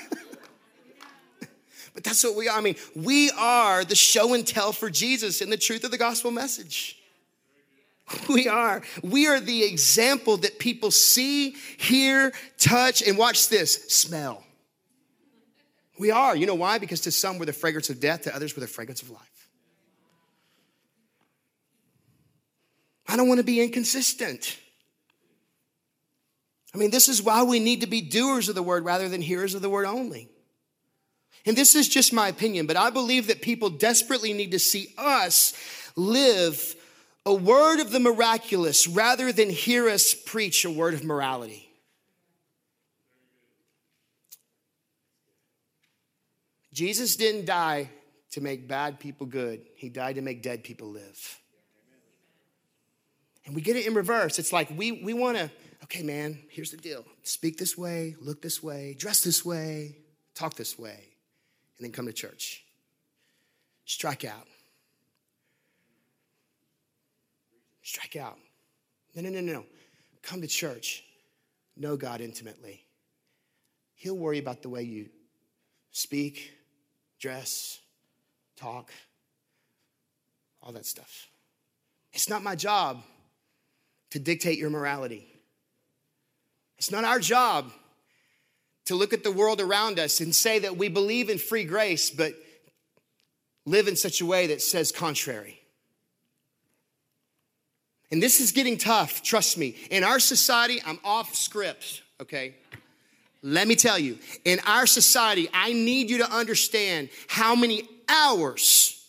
But 1.94 2.04
that's 2.04 2.24
what 2.24 2.36
we 2.36 2.48
are. 2.48 2.56
I 2.56 2.60
mean, 2.60 2.76
we 2.94 3.30
are 3.38 3.84
the 3.84 3.94
show 3.94 4.34
and 4.34 4.46
tell 4.46 4.72
for 4.72 4.88
Jesus 4.88 5.42
in 5.42 5.50
the 5.50 5.56
truth 5.56 5.84
of 5.84 5.90
the 5.90 5.98
gospel 5.98 6.30
message. 6.30 6.98
We 8.28 8.48
are. 8.48 8.82
We 9.02 9.26
are 9.26 9.40
the 9.40 9.62
example 9.64 10.36
that 10.38 10.58
people 10.58 10.90
see, 10.90 11.50
hear, 11.78 12.32
touch, 12.58 13.02
and 13.02 13.16
watch 13.16 13.48
this 13.48 13.74
smell. 13.88 14.44
We 15.98 16.10
are. 16.10 16.34
You 16.34 16.46
know 16.46 16.54
why? 16.54 16.78
Because 16.78 17.02
to 17.02 17.12
some 17.12 17.38
we're 17.38 17.46
the 17.46 17.52
fragrance 17.52 17.90
of 17.90 18.00
death, 18.00 18.22
to 18.22 18.34
others 18.34 18.56
we're 18.56 18.62
the 18.62 18.66
fragrance 18.66 19.02
of 19.02 19.10
life. 19.10 19.48
I 23.06 23.16
don't 23.16 23.28
want 23.28 23.38
to 23.38 23.44
be 23.44 23.60
inconsistent. 23.60 24.58
I 26.74 26.78
mean, 26.78 26.90
this 26.90 27.08
is 27.08 27.22
why 27.22 27.42
we 27.42 27.60
need 27.60 27.82
to 27.82 27.86
be 27.86 28.00
doers 28.00 28.48
of 28.48 28.54
the 28.54 28.62
word 28.62 28.84
rather 28.84 29.08
than 29.08 29.20
hearers 29.20 29.54
of 29.54 29.60
the 29.62 29.68
word 29.68 29.84
only. 29.84 30.28
And 31.44 31.56
this 31.56 31.74
is 31.74 31.88
just 31.88 32.12
my 32.12 32.28
opinion, 32.28 32.66
but 32.66 32.76
I 32.76 32.90
believe 32.90 33.26
that 33.26 33.42
people 33.42 33.68
desperately 33.68 34.32
need 34.32 34.52
to 34.52 34.58
see 34.58 34.94
us 34.96 35.54
live 35.96 36.76
a 37.26 37.34
word 37.34 37.80
of 37.80 37.90
the 37.90 38.00
miraculous 38.00 38.86
rather 38.86 39.32
than 39.32 39.50
hear 39.50 39.88
us 39.88 40.14
preach 40.14 40.64
a 40.64 40.70
word 40.70 40.94
of 40.94 41.04
morality. 41.04 41.68
Jesus 46.72 47.16
didn't 47.16 47.44
die 47.44 47.90
to 48.30 48.40
make 48.40 48.66
bad 48.66 48.98
people 48.98 49.26
good, 49.26 49.60
He 49.74 49.88
died 49.88 50.14
to 50.14 50.22
make 50.22 50.42
dead 50.42 50.64
people 50.64 50.88
live. 50.88 51.38
And 53.44 53.54
we 53.56 53.60
get 53.60 53.74
it 53.76 53.86
in 53.86 53.94
reverse. 53.94 54.38
It's 54.38 54.52
like 54.52 54.70
we, 54.74 54.92
we 54.92 55.12
want 55.12 55.36
to, 55.36 55.50
okay, 55.82 56.04
man, 56.04 56.38
here's 56.48 56.70
the 56.70 56.76
deal 56.76 57.04
speak 57.24 57.58
this 57.58 57.76
way, 57.76 58.14
look 58.20 58.40
this 58.40 58.62
way, 58.62 58.94
dress 58.96 59.22
this 59.22 59.44
way, 59.44 59.96
talk 60.34 60.54
this 60.54 60.78
way 60.78 61.11
and 61.82 61.88
then 61.88 61.96
come 61.96 62.06
to 62.06 62.12
church. 62.12 62.62
Strike 63.86 64.24
out. 64.24 64.46
Strike 67.82 68.14
out. 68.14 68.38
No, 69.16 69.22
no, 69.22 69.30
no, 69.30 69.40
no. 69.40 69.64
Come 70.22 70.40
to 70.42 70.46
church. 70.46 71.02
Know 71.76 71.96
God 71.96 72.20
intimately. 72.20 72.84
He'll 73.96 74.16
worry 74.16 74.38
about 74.38 74.62
the 74.62 74.68
way 74.68 74.84
you 74.84 75.08
speak, 75.90 76.52
dress, 77.18 77.80
talk, 78.56 78.92
all 80.62 80.70
that 80.70 80.86
stuff. 80.86 81.30
It's 82.12 82.28
not 82.28 82.44
my 82.44 82.54
job 82.54 83.02
to 84.10 84.20
dictate 84.20 84.56
your 84.56 84.70
morality. 84.70 85.26
It's 86.78 86.92
not 86.92 87.02
our 87.02 87.18
job 87.18 87.72
to 88.86 88.94
look 88.94 89.12
at 89.12 89.24
the 89.24 89.32
world 89.32 89.60
around 89.60 89.98
us 89.98 90.20
and 90.20 90.34
say 90.34 90.58
that 90.60 90.76
we 90.76 90.88
believe 90.88 91.28
in 91.28 91.38
free 91.38 91.64
grace, 91.64 92.10
but 92.10 92.34
live 93.64 93.88
in 93.88 93.96
such 93.96 94.20
a 94.20 94.26
way 94.26 94.48
that 94.48 94.60
says 94.60 94.90
contrary. 94.90 95.60
And 98.10 98.22
this 98.22 98.40
is 98.40 98.52
getting 98.52 98.76
tough, 98.76 99.22
trust 99.22 99.56
me. 99.56 99.74
In 99.90 100.04
our 100.04 100.18
society, 100.18 100.80
I'm 100.84 100.98
off 101.02 101.34
script, 101.34 102.02
okay? 102.20 102.54
Let 103.42 103.66
me 103.66 103.74
tell 103.74 103.98
you, 103.98 104.18
in 104.44 104.60
our 104.66 104.86
society, 104.86 105.48
I 105.52 105.72
need 105.72 106.10
you 106.10 106.18
to 106.18 106.30
understand 106.30 107.08
how 107.26 107.54
many 107.54 107.88
hours 108.08 109.02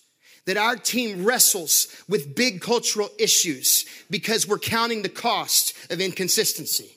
that 0.46 0.58
our 0.58 0.76
team 0.76 1.26
wrestles 1.26 1.88
with 2.08 2.36
big 2.36 2.62
cultural 2.62 3.10
issues 3.18 3.86
because 4.10 4.48
we're 4.48 4.60
counting 4.60 5.02
the 5.02 5.10
cost 5.10 5.74
of 5.92 6.02
inconsistency. 6.02 6.96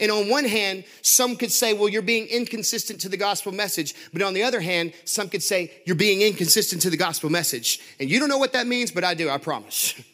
And 0.00 0.10
on 0.10 0.28
one 0.28 0.44
hand, 0.44 0.84
some 1.02 1.36
could 1.36 1.52
say, 1.52 1.72
well, 1.72 1.88
you're 1.88 2.02
being 2.02 2.26
inconsistent 2.26 3.00
to 3.02 3.08
the 3.08 3.16
gospel 3.16 3.52
message. 3.52 3.94
But 4.12 4.22
on 4.22 4.34
the 4.34 4.42
other 4.42 4.60
hand, 4.60 4.92
some 5.04 5.28
could 5.28 5.42
say, 5.42 5.72
you're 5.86 5.96
being 5.96 6.20
inconsistent 6.22 6.82
to 6.82 6.90
the 6.90 6.96
gospel 6.96 7.30
message. 7.30 7.80
And 7.98 8.10
you 8.10 8.20
don't 8.20 8.28
know 8.28 8.38
what 8.38 8.52
that 8.52 8.66
means, 8.66 8.90
but 8.90 9.04
I 9.04 9.14
do, 9.14 9.30
I 9.30 9.38
promise. 9.38 9.94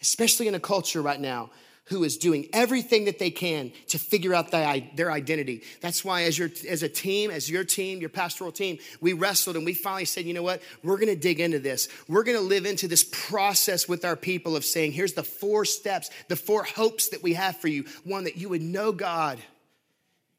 Especially 0.00 0.48
in 0.48 0.54
a 0.54 0.60
culture 0.60 1.00
right 1.00 1.20
now 1.20 1.50
who 1.86 2.04
is 2.04 2.16
doing 2.16 2.48
everything 2.52 3.06
that 3.06 3.18
they 3.18 3.30
can 3.30 3.72
to 3.88 3.98
figure 3.98 4.32
out 4.32 4.50
their 4.50 5.10
identity. 5.10 5.62
That's 5.80 6.04
why, 6.04 6.22
as, 6.22 6.38
your, 6.38 6.48
as 6.68 6.82
a 6.82 6.88
team, 6.88 7.30
as 7.30 7.50
your 7.50 7.64
team, 7.64 8.00
your 8.00 8.08
pastoral 8.08 8.52
team, 8.52 8.78
we 9.00 9.14
wrestled 9.14 9.56
and 9.56 9.64
we 9.64 9.74
finally 9.74 10.04
said, 10.04 10.24
you 10.24 10.32
know 10.32 10.44
what? 10.44 10.62
We're 10.84 10.98
gonna 10.98 11.16
dig 11.16 11.40
into 11.40 11.58
this. 11.58 11.88
We're 12.08 12.22
gonna 12.22 12.40
live 12.40 12.66
into 12.66 12.86
this 12.86 13.04
process 13.04 13.88
with 13.88 14.04
our 14.04 14.16
people 14.16 14.54
of 14.54 14.64
saying, 14.64 14.92
here's 14.92 15.14
the 15.14 15.24
four 15.24 15.64
steps, 15.64 16.10
the 16.28 16.36
four 16.36 16.62
hopes 16.62 17.08
that 17.08 17.22
we 17.22 17.34
have 17.34 17.56
for 17.56 17.68
you. 17.68 17.84
One, 18.04 18.24
that 18.24 18.36
you 18.36 18.48
would 18.50 18.62
know 18.62 18.92
God 18.92 19.40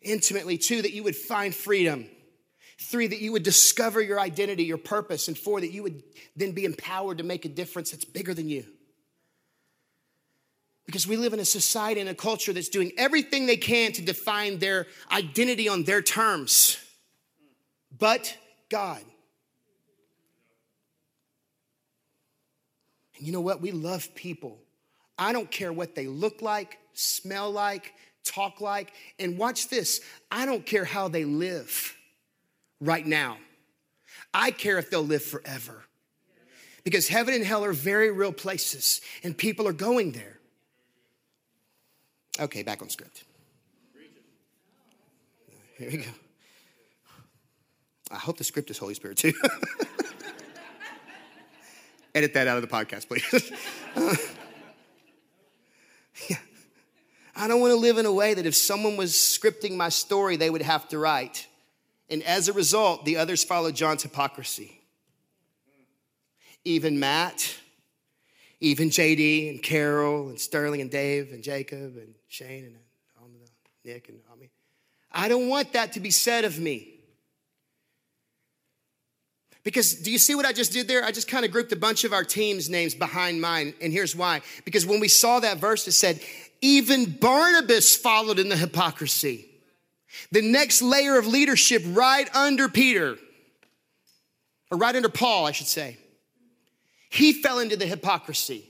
intimately. 0.01 0.57
Two, 0.57 0.81
that 0.81 0.93
you 0.93 1.03
would 1.03 1.15
find 1.15 1.53
freedom. 1.53 2.05
Three, 2.79 3.07
that 3.07 3.19
you 3.19 3.33
would 3.33 3.43
discover 3.43 4.01
your 4.01 4.19
identity, 4.19 4.63
your 4.63 4.77
purpose. 4.77 5.27
And 5.27 5.37
four, 5.37 5.59
that 5.59 5.71
you 5.71 5.83
would 5.83 6.03
then 6.35 6.53
be 6.53 6.65
empowered 6.65 7.17
to 7.17 7.23
make 7.23 7.45
a 7.45 7.49
difference 7.49 7.91
that's 7.91 8.05
bigger 8.05 8.33
than 8.33 8.49
you. 8.49 8.65
Because 10.85 11.07
we 11.07 11.15
live 11.15 11.33
in 11.33 11.39
a 11.39 11.45
society 11.45 12.01
and 12.01 12.09
a 12.09 12.15
culture 12.15 12.51
that's 12.51 12.69
doing 12.69 12.91
everything 12.97 13.45
they 13.45 13.57
can 13.57 13.93
to 13.93 14.01
define 14.01 14.59
their 14.59 14.87
identity 15.11 15.69
on 15.69 15.83
their 15.83 16.01
terms, 16.01 16.77
but 17.97 18.37
God. 18.69 19.01
And 23.17 23.25
you 23.25 23.31
know 23.31 23.41
what? 23.41 23.61
We 23.61 23.71
love 23.71 24.13
people. 24.13 24.59
I 25.17 25.31
don't 25.31 25.49
care 25.49 25.71
what 25.71 25.95
they 25.95 26.07
look 26.07 26.41
like, 26.41 26.79
smell 26.93 27.51
like, 27.51 27.93
talk 28.25 28.59
like, 28.61 28.93
and 29.19 29.37
watch 29.37 29.69
this 29.69 30.01
I 30.31 30.45
don't 30.45 30.65
care 30.65 30.85
how 30.85 31.07
they 31.07 31.25
live. 31.25 31.95
right 32.81 33.05
now. 33.05 33.37
I 34.33 34.51
care 34.51 34.77
if 34.77 34.89
they'll 34.89 35.05
live 35.05 35.23
forever. 35.23 35.85
Because 36.83 37.07
heaven 37.07 37.33
and 37.33 37.45
hell 37.45 37.63
are 37.63 37.71
very 37.71 38.11
real 38.11 38.33
places, 38.33 38.99
and 39.23 39.37
people 39.37 39.67
are 39.67 39.73
going 39.73 40.11
there. 40.11 40.32
Okay, 42.39 42.63
back 42.63 42.81
on 42.81 42.89
script. 42.89 43.23
Here 45.77 45.89
we 45.89 45.97
go. 45.97 46.09
I 48.11 48.17
hope 48.17 48.37
the 48.37 48.43
script 48.43 48.69
is 48.69 48.77
Holy 48.77 48.93
Spirit 48.93 49.17
too. 49.17 49.33
Edit 52.15 52.33
that 52.35 52.47
out 52.47 52.57
of 52.57 52.61
the 52.61 52.67
podcast, 52.67 53.07
please. 53.07 53.51
uh, 53.95 54.15
yeah. 56.29 56.37
I 57.35 57.47
don't 57.47 57.59
want 57.59 57.71
to 57.71 57.77
live 57.77 57.97
in 57.97 58.05
a 58.05 58.13
way 58.13 58.35
that 58.35 58.45
if 58.45 58.55
someone 58.55 58.97
was 58.97 59.13
scripting 59.13 59.75
my 59.75 59.89
story, 59.89 60.35
they 60.35 60.49
would 60.49 60.61
have 60.61 60.87
to 60.89 60.99
write. 60.99 61.47
And 62.09 62.21
as 62.23 62.47
a 62.47 62.53
result, 62.53 63.05
the 63.05 63.17
others 63.17 63.43
followed 63.43 63.75
John's 63.75 64.03
hypocrisy. 64.03 64.79
Even 66.63 66.99
Matt, 66.99 67.55
even 68.63 68.89
JD 68.89 69.49
and 69.49 69.61
Carol 69.61 70.29
and 70.29 70.39
Sterling 70.39 70.79
and 70.79 70.89
Dave 70.89 71.33
and 71.33 71.43
Jacob 71.43 71.97
and 71.97 72.15
Shane 72.29 72.63
and 72.63 72.75
um, 73.21 73.29
Nick 73.83 74.07
and 74.07 74.19
I 74.31 74.39
mean, 74.39 74.49
I 75.11 75.27
don't 75.27 75.49
want 75.49 75.73
that 75.73 75.93
to 75.93 75.99
be 75.99 76.11
said 76.11 76.45
of 76.45 76.57
me. 76.57 76.89
Because 79.65 79.95
do 79.95 80.11
you 80.11 80.17
see 80.17 80.33
what 80.33 80.45
I 80.45 80.53
just 80.53 80.71
did 80.71 80.87
there? 80.87 81.03
I 81.03 81.11
just 81.11 81.27
kind 81.27 81.43
of 81.43 81.51
grouped 81.51 81.73
a 81.73 81.75
bunch 81.75 82.05
of 82.05 82.13
our 82.13 82.23
teams' 82.23 82.69
names 82.69 82.95
behind 82.95 83.41
mine. 83.41 83.73
And 83.81 83.91
here's 83.91 84.15
why. 84.15 84.41
Because 84.63 84.85
when 84.85 85.01
we 85.01 85.09
saw 85.09 85.41
that 85.41 85.57
verse, 85.57 85.85
it 85.87 85.91
said, 85.91 86.21
even 86.61 87.11
Barnabas 87.11 87.97
followed 87.97 88.39
in 88.39 88.47
the 88.47 88.57
hypocrisy. 88.57 89.45
The 90.31 90.41
next 90.41 90.81
layer 90.81 91.17
of 91.17 91.27
leadership 91.27 91.81
right 91.87 92.33
under 92.33 92.69
Peter, 92.69 93.17
or 94.71 94.77
right 94.77 94.95
under 94.95 95.09
Paul, 95.09 95.45
I 95.45 95.51
should 95.51 95.67
say. 95.67 95.97
He 97.13 97.31
fell 97.31 97.59
into 97.59 97.77
the 97.77 97.85
hypocrisy. 97.85 98.65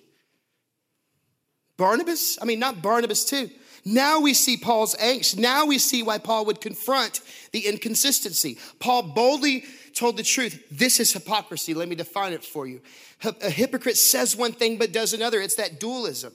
Barnabas? 1.77 2.37
I 2.41 2.45
mean, 2.45 2.59
not 2.59 2.81
Barnabas, 2.81 3.23
too. 3.23 3.49
Now 3.85 4.19
we 4.19 4.33
see 4.33 4.57
Paul's 4.57 4.95
angst. 4.95 5.37
Now 5.37 5.65
we 5.65 5.77
see 5.77 6.03
why 6.03 6.17
Paul 6.17 6.43
would 6.47 6.59
confront 6.59 7.21
the 7.53 7.67
inconsistency. 7.67 8.57
Paul 8.79 9.03
boldly 9.03 9.63
told 9.95 10.17
the 10.17 10.23
truth. 10.23 10.61
This 10.69 10.99
is 10.99 11.13
hypocrisy. 11.13 11.73
Let 11.73 11.87
me 11.87 11.95
define 11.95 12.33
it 12.33 12.43
for 12.43 12.67
you. 12.67 12.81
A 13.23 13.49
hypocrite 13.49 13.95
says 13.95 14.35
one 14.35 14.51
thing 14.51 14.77
but 14.77 14.91
does 14.91 15.13
another. 15.13 15.39
It's 15.39 15.55
that 15.55 15.79
dualism. 15.79 16.33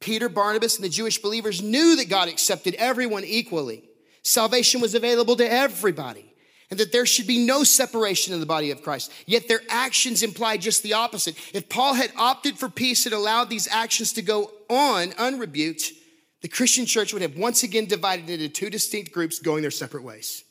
Peter, 0.00 0.28
Barnabas, 0.28 0.74
and 0.74 0.84
the 0.84 0.88
Jewish 0.88 1.22
believers 1.22 1.62
knew 1.62 1.94
that 1.94 2.08
God 2.08 2.28
accepted 2.28 2.74
everyone 2.74 3.22
equally. 3.22 3.84
Salvation 4.24 4.80
was 4.80 4.96
available 4.96 5.36
to 5.36 5.48
everybody 5.48 6.31
and 6.72 6.80
that 6.80 6.90
there 6.90 7.04
should 7.04 7.26
be 7.26 7.44
no 7.44 7.64
separation 7.64 8.32
in 8.32 8.40
the 8.40 8.46
body 8.46 8.70
of 8.70 8.82
Christ. 8.82 9.12
Yet 9.26 9.46
their 9.46 9.60
actions 9.68 10.22
imply 10.22 10.56
just 10.56 10.82
the 10.82 10.94
opposite. 10.94 11.36
If 11.52 11.68
Paul 11.68 11.92
had 11.92 12.10
opted 12.16 12.58
for 12.58 12.70
peace 12.70 13.04
and 13.04 13.14
allowed 13.14 13.50
these 13.50 13.68
actions 13.68 14.14
to 14.14 14.22
go 14.22 14.50
on 14.70 15.12
unrebuked, 15.18 15.92
the 16.40 16.48
Christian 16.48 16.86
church 16.86 17.12
would 17.12 17.20
have 17.20 17.36
once 17.36 17.62
again 17.62 17.84
divided 17.84 18.30
into 18.30 18.48
two 18.48 18.70
distinct 18.70 19.12
groups 19.12 19.38
going 19.38 19.60
their 19.60 19.70
separate 19.70 20.02
ways. 20.02 20.44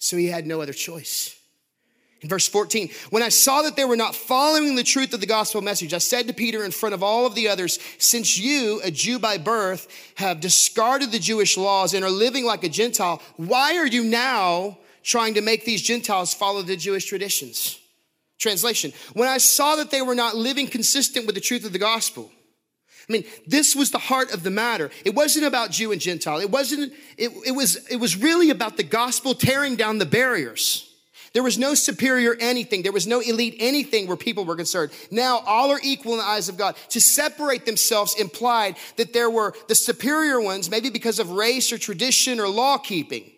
So 0.00 0.16
he 0.16 0.26
had 0.26 0.44
no 0.44 0.60
other 0.60 0.72
choice. 0.72 1.38
In 2.20 2.28
verse 2.28 2.48
14, 2.48 2.90
when 3.10 3.22
I 3.22 3.28
saw 3.28 3.62
that 3.62 3.76
they 3.76 3.84
were 3.84 3.94
not 3.94 4.16
following 4.16 4.74
the 4.74 4.82
truth 4.82 5.14
of 5.14 5.20
the 5.20 5.26
gospel 5.26 5.60
message, 5.60 5.94
I 5.94 5.98
said 5.98 6.26
to 6.26 6.34
Peter 6.34 6.64
in 6.64 6.72
front 6.72 6.96
of 6.96 7.04
all 7.04 7.26
of 7.26 7.36
the 7.36 7.46
others, 7.46 7.78
since 7.98 8.36
you, 8.36 8.80
a 8.82 8.90
Jew 8.90 9.20
by 9.20 9.38
birth, 9.38 9.86
have 10.16 10.40
discarded 10.40 11.12
the 11.12 11.20
Jewish 11.20 11.56
laws 11.56 11.94
and 11.94 12.04
are 12.04 12.10
living 12.10 12.44
like 12.44 12.64
a 12.64 12.68
Gentile, 12.68 13.22
why 13.36 13.76
are 13.76 13.86
you 13.86 14.02
now 14.02 14.78
trying 15.08 15.34
to 15.34 15.40
make 15.40 15.64
these 15.64 15.80
Gentiles 15.80 16.34
follow 16.34 16.60
the 16.60 16.76
Jewish 16.76 17.06
traditions? 17.06 17.80
Translation, 18.38 18.92
when 19.14 19.26
I 19.26 19.38
saw 19.38 19.74
that 19.76 19.90
they 19.90 20.02
were 20.02 20.14
not 20.14 20.36
living 20.36 20.68
consistent 20.68 21.26
with 21.26 21.34
the 21.34 21.40
truth 21.40 21.64
of 21.64 21.72
the 21.72 21.78
gospel, 21.78 22.30
I 23.08 23.12
mean, 23.12 23.24
this 23.46 23.74
was 23.74 23.90
the 23.90 23.98
heart 23.98 24.34
of 24.34 24.42
the 24.42 24.50
matter. 24.50 24.90
It 25.04 25.14
wasn't 25.14 25.46
about 25.46 25.70
Jew 25.70 25.92
and 25.92 26.00
Gentile. 26.00 26.40
It 26.40 26.50
wasn't, 26.50 26.92
it, 27.16 27.32
it 27.46 27.52
was, 27.52 27.88
it 27.88 27.96
was 27.96 28.16
really 28.16 28.50
about 28.50 28.76
the 28.76 28.82
gospel 28.82 29.34
tearing 29.34 29.76
down 29.76 29.96
the 29.96 30.06
barriers. 30.06 30.84
There 31.32 31.42
was 31.42 31.56
no 31.56 31.74
superior 31.74 32.36
anything. 32.38 32.82
There 32.82 32.92
was 32.92 33.06
no 33.06 33.20
elite 33.20 33.56
anything 33.58 34.06
where 34.06 34.16
people 34.16 34.44
were 34.44 34.56
concerned. 34.56 34.92
Now 35.10 35.38
all 35.46 35.70
are 35.70 35.80
equal 35.82 36.12
in 36.12 36.18
the 36.18 36.24
eyes 36.24 36.50
of 36.50 36.58
God. 36.58 36.76
To 36.90 37.00
separate 37.00 37.64
themselves 37.64 38.14
implied 38.14 38.76
that 38.96 39.14
there 39.14 39.30
were 39.30 39.54
the 39.68 39.74
superior 39.74 40.40
ones, 40.40 40.70
maybe 40.70 40.90
because 40.90 41.18
of 41.18 41.30
race 41.30 41.72
or 41.72 41.78
tradition 41.78 42.40
or 42.40 42.48
law 42.48 42.76
keeping. 42.76 43.30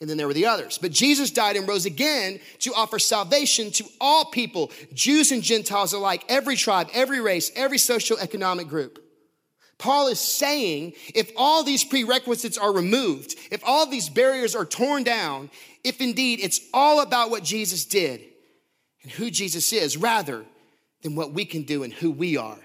And 0.00 0.08
then 0.08 0.16
there 0.16 0.26
were 0.26 0.34
the 0.34 0.46
others. 0.46 0.78
But 0.78 0.92
Jesus 0.92 1.30
died 1.30 1.56
and 1.56 1.68
rose 1.68 1.84
again 1.84 2.40
to 2.60 2.72
offer 2.74 2.98
salvation 2.98 3.70
to 3.72 3.84
all 4.00 4.24
people, 4.24 4.70
Jews 4.94 5.30
and 5.30 5.42
Gentiles 5.42 5.92
alike, 5.92 6.24
every 6.28 6.56
tribe, 6.56 6.88
every 6.94 7.20
race, 7.20 7.50
every 7.54 7.78
social 7.78 8.18
economic 8.18 8.68
group. 8.68 9.04
Paul 9.76 10.08
is 10.08 10.20
saying 10.20 10.94
if 11.14 11.30
all 11.36 11.64
these 11.64 11.84
prerequisites 11.84 12.58
are 12.58 12.72
removed, 12.72 13.34
if 13.50 13.62
all 13.64 13.86
these 13.86 14.08
barriers 14.08 14.54
are 14.54 14.66
torn 14.66 15.04
down, 15.04 15.50
if 15.84 16.00
indeed 16.00 16.40
it's 16.42 16.60
all 16.72 17.00
about 17.00 17.30
what 17.30 17.42
Jesus 17.42 17.84
did 17.84 18.22
and 19.02 19.12
who 19.12 19.30
Jesus 19.30 19.72
is 19.72 19.96
rather 19.96 20.44
than 21.02 21.14
what 21.14 21.32
we 21.32 21.44
can 21.46 21.62
do 21.62 21.82
and 21.82 21.92
who 21.92 22.10
we 22.10 22.36
are, 22.36 22.58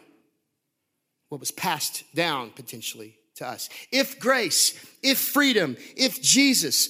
what 1.29 1.39
was 1.39 1.51
passed 1.51 2.03
down 2.13 2.49
potentially 2.49 3.15
to 3.35 3.47
us. 3.47 3.69
If 3.91 4.19
grace, 4.19 4.73
if 5.01 5.17
freedom, 5.17 5.77
if 5.95 6.21
Jesus, 6.21 6.89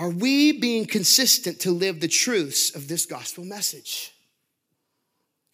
are 0.00 0.08
we 0.08 0.52
being 0.52 0.86
consistent 0.86 1.60
to 1.60 1.70
live 1.70 2.00
the 2.00 2.08
truths 2.08 2.74
of 2.74 2.88
this 2.88 3.04
gospel 3.04 3.44
message? 3.44 4.14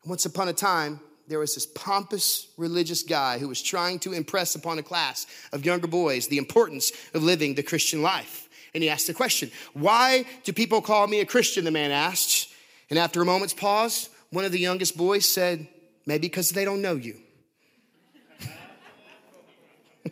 Once 0.05 0.25
upon 0.25 0.47
a 0.47 0.53
time, 0.53 1.01
there 1.27 1.41
was 1.41 1.57
this 1.57 1.67
pompous 1.67 2.47
religious 2.57 3.03
guy 3.03 3.39
who 3.39 3.49
was 3.49 3.61
trying 3.61 3.99
to 3.99 4.13
impress 4.13 4.55
upon 4.55 4.79
a 4.79 4.85
class 4.85 5.27
of 5.53 5.67
younger 5.67 5.89
boys 5.89 6.29
the 6.29 6.39
importance 6.39 6.93
of 7.13 7.25
living 7.25 7.57
the 7.57 7.63
Christian 7.65 8.03
life. 8.03 8.49
And 8.73 8.85
he 8.85 8.89
asked 8.89 9.09
the 9.09 9.15
question, 9.15 9.51
Why 9.75 10.25
do 10.45 10.53
people 10.53 10.81
call 10.81 11.09
me 11.09 11.19
a 11.19 11.27
Christian? 11.27 11.65
The 11.65 11.73
man 11.73 11.91
asked. 11.91 12.49
And 12.89 13.01
after 13.01 13.21
a 13.21 13.25
moment's 13.25 13.53
pause, 13.53 14.11
one 14.31 14.45
of 14.45 14.53
the 14.53 14.61
youngest 14.61 14.97
boys 14.97 15.27
said, 15.27 15.67
Maybe 16.07 16.29
because 16.29 16.51
they 16.51 16.65
don't 16.65 16.83
know 16.83 16.95
you. 16.95 17.17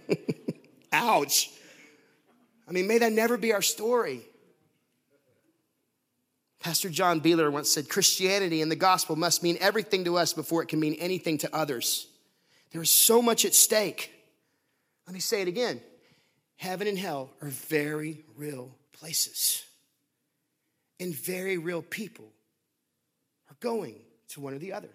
Ouch. 0.92 1.53
I 2.68 2.72
mean, 2.72 2.86
may 2.86 2.98
that 2.98 3.12
never 3.12 3.36
be 3.36 3.52
our 3.52 3.62
story. 3.62 4.22
Pastor 6.60 6.88
John 6.88 7.20
Beeler 7.20 7.52
once 7.52 7.68
said 7.68 7.90
Christianity 7.90 8.62
and 8.62 8.72
the 8.72 8.76
gospel 8.76 9.16
must 9.16 9.42
mean 9.42 9.58
everything 9.60 10.04
to 10.04 10.16
us 10.16 10.32
before 10.32 10.62
it 10.62 10.68
can 10.68 10.80
mean 10.80 10.94
anything 10.94 11.36
to 11.38 11.54
others. 11.54 12.06
There 12.72 12.80
is 12.80 12.90
so 12.90 13.20
much 13.20 13.44
at 13.44 13.54
stake. 13.54 14.10
Let 15.06 15.12
me 15.12 15.20
say 15.20 15.42
it 15.42 15.48
again 15.48 15.80
heaven 16.56 16.86
and 16.86 16.98
hell 16.98 17.30
are 17.42 17.48
very 17.48 18.24
real 18.36 18.74
places, 18.92 19.62
and 20.98 21.14
very 21.14 21.58
real 21.58 21.82
people 21.82 22.32
are 23.50 23.56
going 23.60 23.96
to 24.28 24.40
one 24.40 24.54
or 24.54 24.58
the 24.58 24.72
other. 24.72 24.88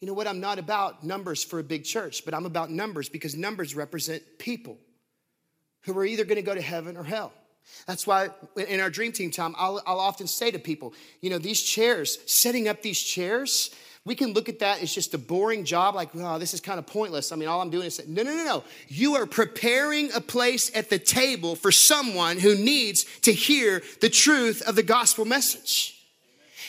You 0.00 0.08
know 0.08 0.14
what? 0.14 0.26
I'm 0.26 0.40
not 0.40 0.58
about 0.58 1.04
numbers 1.04 1.44
for 1.44 1.58
a 1.58 1.62
big 1.62 1.84
church, 1.84 2.24
but 2.24 2.32
I'm 2.32 2.46
about 2.46 2.70
numbers 2.70 3.10
because 3.10 3.36
numbers 3.36 3.74
represent 3.74 4.22
people 4.38 4.78
who 5.82 5.96
are 5.98 6.04
either 6.04 6.24
going 6.24 6.36
to 6.36 6.42
go 6.42 6.54
to 6.54 6.60
heaven 6.60 6.96
or 6.96 7.04
hell. 7.04 7.32
That's 7.86 8.06
why 8.06 8.30
in 8.56 8.80
our 8.80 8.90
dream 8.90 9.12
team 9.12 9.30
time, 9.30 9.54
I'll, 9.56 9.80
I'll, 9.86 10.00
often 10.00 10.26
say 10.26 10.50
to 10.50 10.58
people, 10.58 10.92
you 11.20 11.30
know, 11.30 11.38
these 11.38 11.62
chairs, 11.62 12.18
setting 12.26 12.68
up 12.68 12.82
these 12.82 13.00
chairs, 13.00 13.70
we 14.04 14.14
can 14.14 14.32
look 14.32 14.48
at 14.48 14.60
that 14.60 14.82
as 14.82 14.94
just 14.94 15.12
a 15.14 15.18
boring 15.18 15.64
job, 15.64 15.94
like, 15.94 16.10
oh, 16.14 16.38
this 16.38 16.54
is 16.54 16.60
kind 16.60 16.78
of 16.78 16.86
pointless. 16.86 17.32
I 17.32 17.36
mean, 17.36 17.48
all 17.48 17.60
I'm 17.60 17.70
doing 17.70 17.86
is 17.86 17.96
say, 17.96 18.04
no, 18.06 18.22
no, 18.22 18.34
no, 18.34 18.44
no. 18.44 18.64
You 18.88 19.14
are 19.16 19.26
preparing 19.26 20.10
a 20.12 20.20
place 20.20 20.74
at 20.74 20.88
the 20.88 20.98
table 20.98 21.54
for 21.54 21.70
someone 21.70 22.38
who 22.38 22.54
needs 22.54 23.04
to 23.22 23.32
hear 23.32 23.82
the 24.00 24.08
truth 24.08 24.62
of 24.62 24.74
the 24.74 24.82
gospel 24.82 25.24
message. 25.24 25.96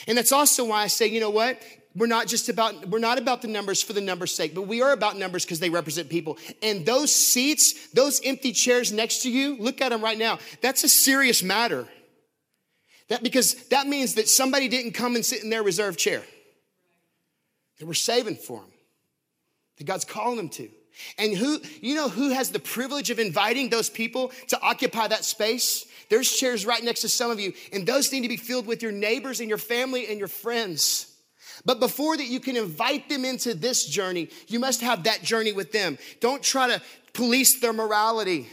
And 0.06 0.18
that's 0.18 0.32
also 0.32 0.66
why 0.66 0.82
I 0.82 0.86
say, 0.88 1.06
you 1.06 1.20
know 1.20 1.30
what? 1.30 1.62
We're 1.94 2.06
not 2.06 2.26
just 2.26 2.48
about 2.48 2.88
we're 2.88 2.98
not 2.98 3.18
about 3.18 3.42
the 3.42 3.48
numbers 3.48 3.82
for 3.82 3.92
the 3.92 4.00
numbers 4.00 4.34
sake 4.34 4.54
but 4.54 4.62
we 4.62 4.80
are 4.80 4.92
about 4.92 5.16
numbers 5.16 5.44
because 5.44 5.60
they 5.60 5.70
represent 5.70 6.08
people. 6.08 6.38
And 6.62 6.86
those 6.86 7.14
seats 7.14 7.88
those 7.90 8.20
empty 8.24 8.52
chairs 8.52 8.92
next 8.92 9.22
to 9.22 9.30
you 9.30 9.56
look 9.58 9.80
at 9.80 9.90
them 9.90 10.02
right 10.02 10.18
now. 10.18 10.38
That's 10.60 10.84
a 10.84 10.88
serious 10.88 11.42
matter. 11.42 11.86
That 13.08 13.22
because 13.22 13.54
that 13.68 13.86
means 13.86 14.14
that 14.14 14.28
somebody 14.28 14.68
didn't 14.68 14.92
come 14.92 15.16
and 15.16 15.24
sit 15.24 15.42
in 15.42 15.50
their 15.50 15.62
reserved 15.62 15.98
chair. 15.98 16.22
That 17.78 17.86
we're 17.86 17.94
saving 17.94 18.36
for 18.36 18.60
them 18.60 18.70
that 19.78 19.84
god's 19.84 20.04
calling 20.04 20.36
them 20.36 20.48
to. 20.50 20.68
And 21.18 21.34
who 21.34 21.60
you 21.80 21.94
know 21.94 22.08
who 22.08 22.30
has 22.30 22.50
the 22.50 22.58
privilege 22.58 23.10
of 23.10 23.18
inviting 23.18 23.68
those 23.68 23.90
people 23.90 24.32
to 24.48 24.60
occupy 24.62 25.08
that 25.08 25.24
space? 25.24 25.86
There's 26.08 26.30
chairs 26.30 26.64
right 26.66 26.82
next 26.82 27.00
to 27.02 27.08
some 27.08 27.30
of 27.30 27.40
you 27.40 27.52
and 27.72 27.86
those 27.86 28.12
need 28.12 28.22
to 28.22 28.28
be 28.28 28.36
filled 28.36 28.66
with 28.66 28.82
your 28.82 28.92
neighbors 28.92 29.40
and 29.40 29.48
your 29.48 29.58
family 29.58 30.06
and 30.08 30.18
your 30.18 30.28
friends 30.28 31.11
but 31.64 31.80
before 31.80 32.16
that 32.16 32.26
you 32.26 32.40
can 32.40 32.56
invite 32.56 33.08
them 33.08 33.24
into 33.24 33.54
this 33.54 33.86
journey, 33.86 34.28
you 34.48 34.58
must 34.58 34.80
have 34.80 35.04
that 35.04 35.22
journey 35.22 35.52
with 35.52 35.72
them. 35.72 35.98
Don't 36.20 36.42
try 36.42 36.68
to 36.68 36.82
police 37.12 37.60
their 37.60 37.72
morality. 37.72 38.48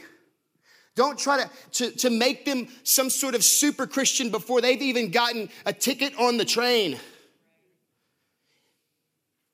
Don't 0.95 1.17
try 1.17 1.43
to, 1.43 1.49
to, 1.71 1.97
to 1.97 2.09
make 2.09 2.45
them 2.45 2.67
some 2.83 3.09
sort 3.09 3.35
of 3.35 3.43
super 3.43 3.87
Christian 3.87 4.31
before 4.31 4.59
they've 4.59 4.81
even 4.81 5.11
gotten 5.11 5.49
a 5.65 5.71
ticket 5.71 6.13
on 6.19 6.37
the 6.37 6.45
train. 6.45 6.97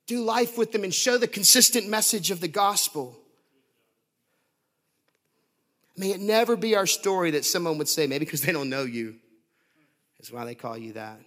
Do 0.07 0.21
life 0.21 0.57
with 0.57 0.71
them 0.71 0.83
and 0.83 0.93
show 0.93 1.17
the 1.17 1.27
consistent 1.27 1.87
message 1.87 2.31
of 2.31 2.39
the 2.39 2.47
gospel. 2.47 3.17
May 5.97 6.11
it 6.11 6.19
never 6.19 6.55
be 6.55 6.75
our 6.75 6.87
story 6.87 7.31
that 7.31 7.45
someone 7.45 7.77
would 7.77 7.87
say, 7.89 8.05
maybe 8.07 8.25
because 8.25 8.41
they 8.41 8.51
don't 8.51 8.69
know 8.69 8.83
you, 8.83 9.15
is 10.19 10.31
why 10.31 10.45
they 10.45 10.55
call 10.55 10.77
you 10.77 10.93
that. 10.93 11.19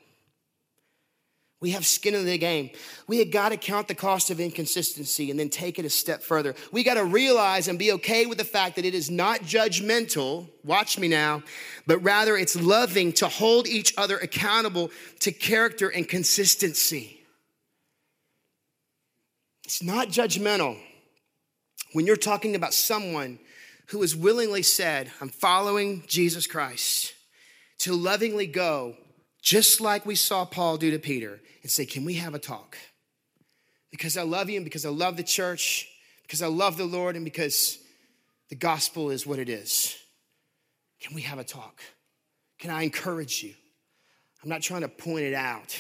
We 1.60 1.70
have 1.70 1.84
skin 1.84 2.14
in 2.14 2.24
the 2.24 2.38
game. 2.38 2.70
We 3.08 3.18
have 3.18 3.32
got 3.32 3.48
to 3.48 3.56
count 3.56 3.88
the 3.88 3.94
cost 3.94 4.30
of 4.30 4.38
inconsistency 4.38 5.30
and 5.30 5.40
then 5.40 5.48
take 5.48 5.80
it 5.80 5.84
a 5.84 5.90
step 5.90 6.22
further. 6.22 6.54
We 6.70 6.84
got 6.84 6.94
to 6.94 7.04
realize 7.04 7.66
and 7.66 7.78
be 7.78 7.90
okay 7.92 8.26
with 8.26 8.38
the 8.38 8.44
fact 8.44 8.76
that 8.76 8.84
it 8.84 8.94
is 8.94 9.10
not 9.10 9.40
judgmental, 9.40 10.48
watch 10.64 10.98
me 10.98 11.08
now, 11.08 11.42
but 11.86 11.98
rather 11.98 12.36
it's 12.36 12.54
loving 12.54 13.12
to 13.14 13.26
hold 13.26 13.66
each 13.66 13.92
other 13.98 14.18
accountable 14.18 14.92
to 15.20 15.32
character 15.32 15.88
and 15.88 16.08
consistency. 16.08 17.20
It's 19.64 19.82
not 19.82 20.08
judgmental 20.08 20.78
when 21.92 22.06
you're 22.06 22.16
talking 22.16 22.54
about 22.54 22.72
someone 22.72 23.40
who 23.86 24.00
has 24.02 24.14
willingly 24.14 24.62
said, 24.62 25.10
I'm 25.20 25.28
following 25.28 26.04
Jesus 26.06 26.46
Christ, 26.46 27.14
to 27.78 27.94
lovingly 27.94 28.46
go, 28.46 28.96
just 29.48 29.80
like 29.80 30.04
we 30.04 30.14
saw 30.14 30.44
Paul 30.44 30.76
do 30.76 30.90
to 30.90 30.98
Peter, 30.98 31.40
and 31.62 31.70
say, 31.70 31.86
Can 31.86 32.04
we 32.04 32.14
have 32.14 32.34
a 32.34 32.38
talk? 32.38 32.76
Because 33.90 34.18
I 34.18 34.22
love 34.22 34.50
you 34.50 34.56
and 34.56 34.64
because 34.64 34.84
I 34.84 34.90
love 34.90 35.16
the 35.16 35.22
church, 35.22 35.88
because 36.20 36.42
I 36.42 36.48
love 36.48 36.76
the 36.76 36.84
Lord, 36.84 37.16
and 37.16 37.24
because 37.24 37.78
the 38.50 38.56
gospel 38.56 39.08
is 39.08 39.26
what 39.26 39.38
it 39.38 39.48
is. 39.48 39.96
Can 41.00 41.14
we 41.14 41.22
have 41.22 41.38
a 41.38 41.44
talk? 41.44 41.80
Can 42.58 42.70
I 42.70 42.82
encourage 42.82 43.42
you? 43.42 43.54
I'm 44.42 44.50
not 44.50 44.60
trying 44.60 44.82
to 44.82 44.88
point 44.88 45.24
it 45.24 45.32
out. 45.32 45.74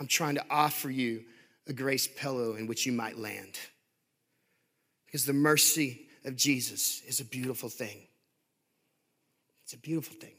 I'm 0.00 0.06
trying 0.06 0.36
to 0.36 0.44
offer 0.48 0.88
you 0.88 1.22
a 1.66 1.74
grace 1.74 2.08
pillow 2.08 2.54
in 2.54 2.66
which 2.66 2.86
you 2.86 2.92
might 2.92 3.18
land. 3.18 3.58
Because 5.04 5.26
the 5.26 5.34
mercy 5.34 6.06
of 6.24 6.34
Jesus 6.34 7.02
is 7.06 7.20
a 7.20 7.26
beautiful 7.26 7.68
thing. 7.68 8.06
It's 9.64 9.74
a 9.74 9.78
beautiful 9.78 10.16
thing. 10.18 10.35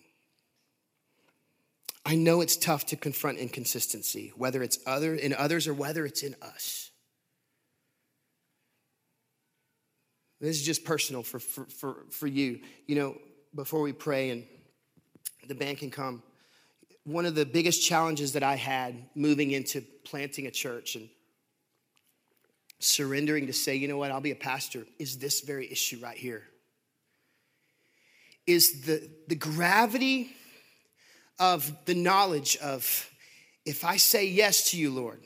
I 2.08 2.16
know 2.16 2.40
it's 2.40 2.56
tough 2.56 2.86
to 2.86 2.96
confront 2.96 3.38
inconsistency, 3.38 4.32
whether 4.38 4.64
it's 4.64 4.80
other 4.86 5.14
in 5.14 5.34
others 5.34 5.68
or 5.68 5.74
whether 5.74 6.06
it's 6.06 6.24
in 6.24 6.38
us. 6.42 6.90
This 10.40 10.56
is 10.56 10.66
just 10.66 10.86
personal 10.86 11.22
for, 11.22 11.40
for, 11.40 11.66
for, 11.66 12.06
for 12.12 12.28
you. 12.28 12.62
You 12.86 12.96
know, 12.96 13.18
before 13.54 13.82
we 13.82 13.92
pray 13.92 14.30
and 14.30 14.46
the 15.50 15.56
band 15.56 15.80
can 15.80 15.92
come, 15.92 16.24
one 17.04 17.26
of 17.26 17.36
the 17.36 17.46
biggest 17.46 17.86
challenges 17.86 18.32
that 18.34 18.44
I 18.44 18.56
had 18.56 18.96
moving 19.14 19.52
into 19.52 19.82
planting 20.06 20.48
a 20.48 20.52
church 20.52 20.96
and 20.96 21.10
surrendering 22.80 23.48
to 23.48 23.54
say, 23.54 23.76
you 23.76 23.90
know 23.90 23.98
what, 23.98 24.12
I'll 24.12 24.22
be 24.22 24.32
a 24.32 24.36
pastor, 24.36 24.86
is 24.98 25.18
this 25.18 25.42
very 25.42 25.70
issue 25.70 26.00
right 26.02 26.18
here. 26.18 26.44
Is 28.46 28.84
the, 28.84 29.10
the 29.28 29.36
gravity 29.36 30.37
of 31.40 31.72
the 31.86 31.96
knowledge 31.96 32.58
of 32.58 33.10
if 33.66 33.84
I 33.84 33.98
say 33.98 34.26
yes 34.26 34.72
to 34.72 34.78
you, 34.78 34.92
Lord, 34.92 35.20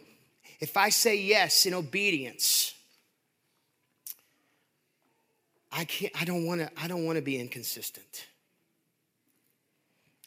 if 0.59 0.77
I 0.77 0.89
say 0.89 1.17
yes 1.17 1.65
in 1.65 1.73
obedience, 1.73 2.73
I 5.71 5.85
can't, 5.85 6.11
I 6.19 6.25
don't 6.25 6.45
wanna, 6.45 6.69
I 6.75 6.87
don't 6.87 7.05
wanna 7.05 7.21
be 7.21 7.39
inconsistent. 7.39 8.27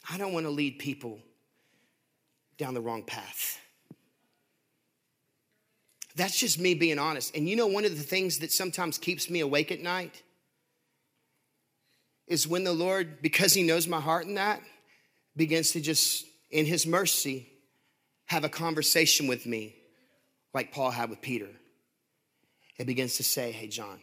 I 0.09 0.17
don't 0.17 0.33
wanna 0.33 0.49
lead 0.49 0.79
people 0.79 1.19
down 2.57 2.73
the 2.73 2.81
wrong 2.81 3.03
path. 3.03 3.59
That's 6.15 6.39
just 6.39 6.59
me 6.59 6.73
being 6.73 6.97
honest. 6.97 7.35
And 7.35 7.47
you 7.49 7.55
know, 7.55 7.67
one 7.67 7.85
of 7.85 7.95
the 7.97 8.03
things 8.03 8.39
that 8.39 8.51
sometimes 8.51 8.97
keeps 8.97 9.29
me 9.29 9.41
awake 9.41 9.71
at 9.71 9.81
night 9.81 10.23
is 12.27 12.47
when 12.47 12.63
the 12.63 12.73
Lord, 12.73 13.21
because 13.21 13.53
He 13.53 13.63
knows 13.63 13.87
my 13.87 13.99
heart 13.99 14.25
in 14.25 14.35
that, 14.35 14.61
begins 15.35 15.71
to 15.71 15.81
just, 15.81 16.25
in 16.51 16.65
His 16.65 16.85
mercy, 16.85 17.47
have 18.25 18.43
a 18.43 18.49
conversation 18.49 19.27
with 19.27 19.45
me 19.45 19.75
like 20.53 20.71
Paul 20.71 20.91
had 20.91 21.09
with 21.09 21.21
Peter. 21.21 21.49
It 22.77 22.85
begins 22.85 23.17
to 23.17 23.23
say, 23.23 23.51
Hey, 23.51 23.67
John, 23.67 23.99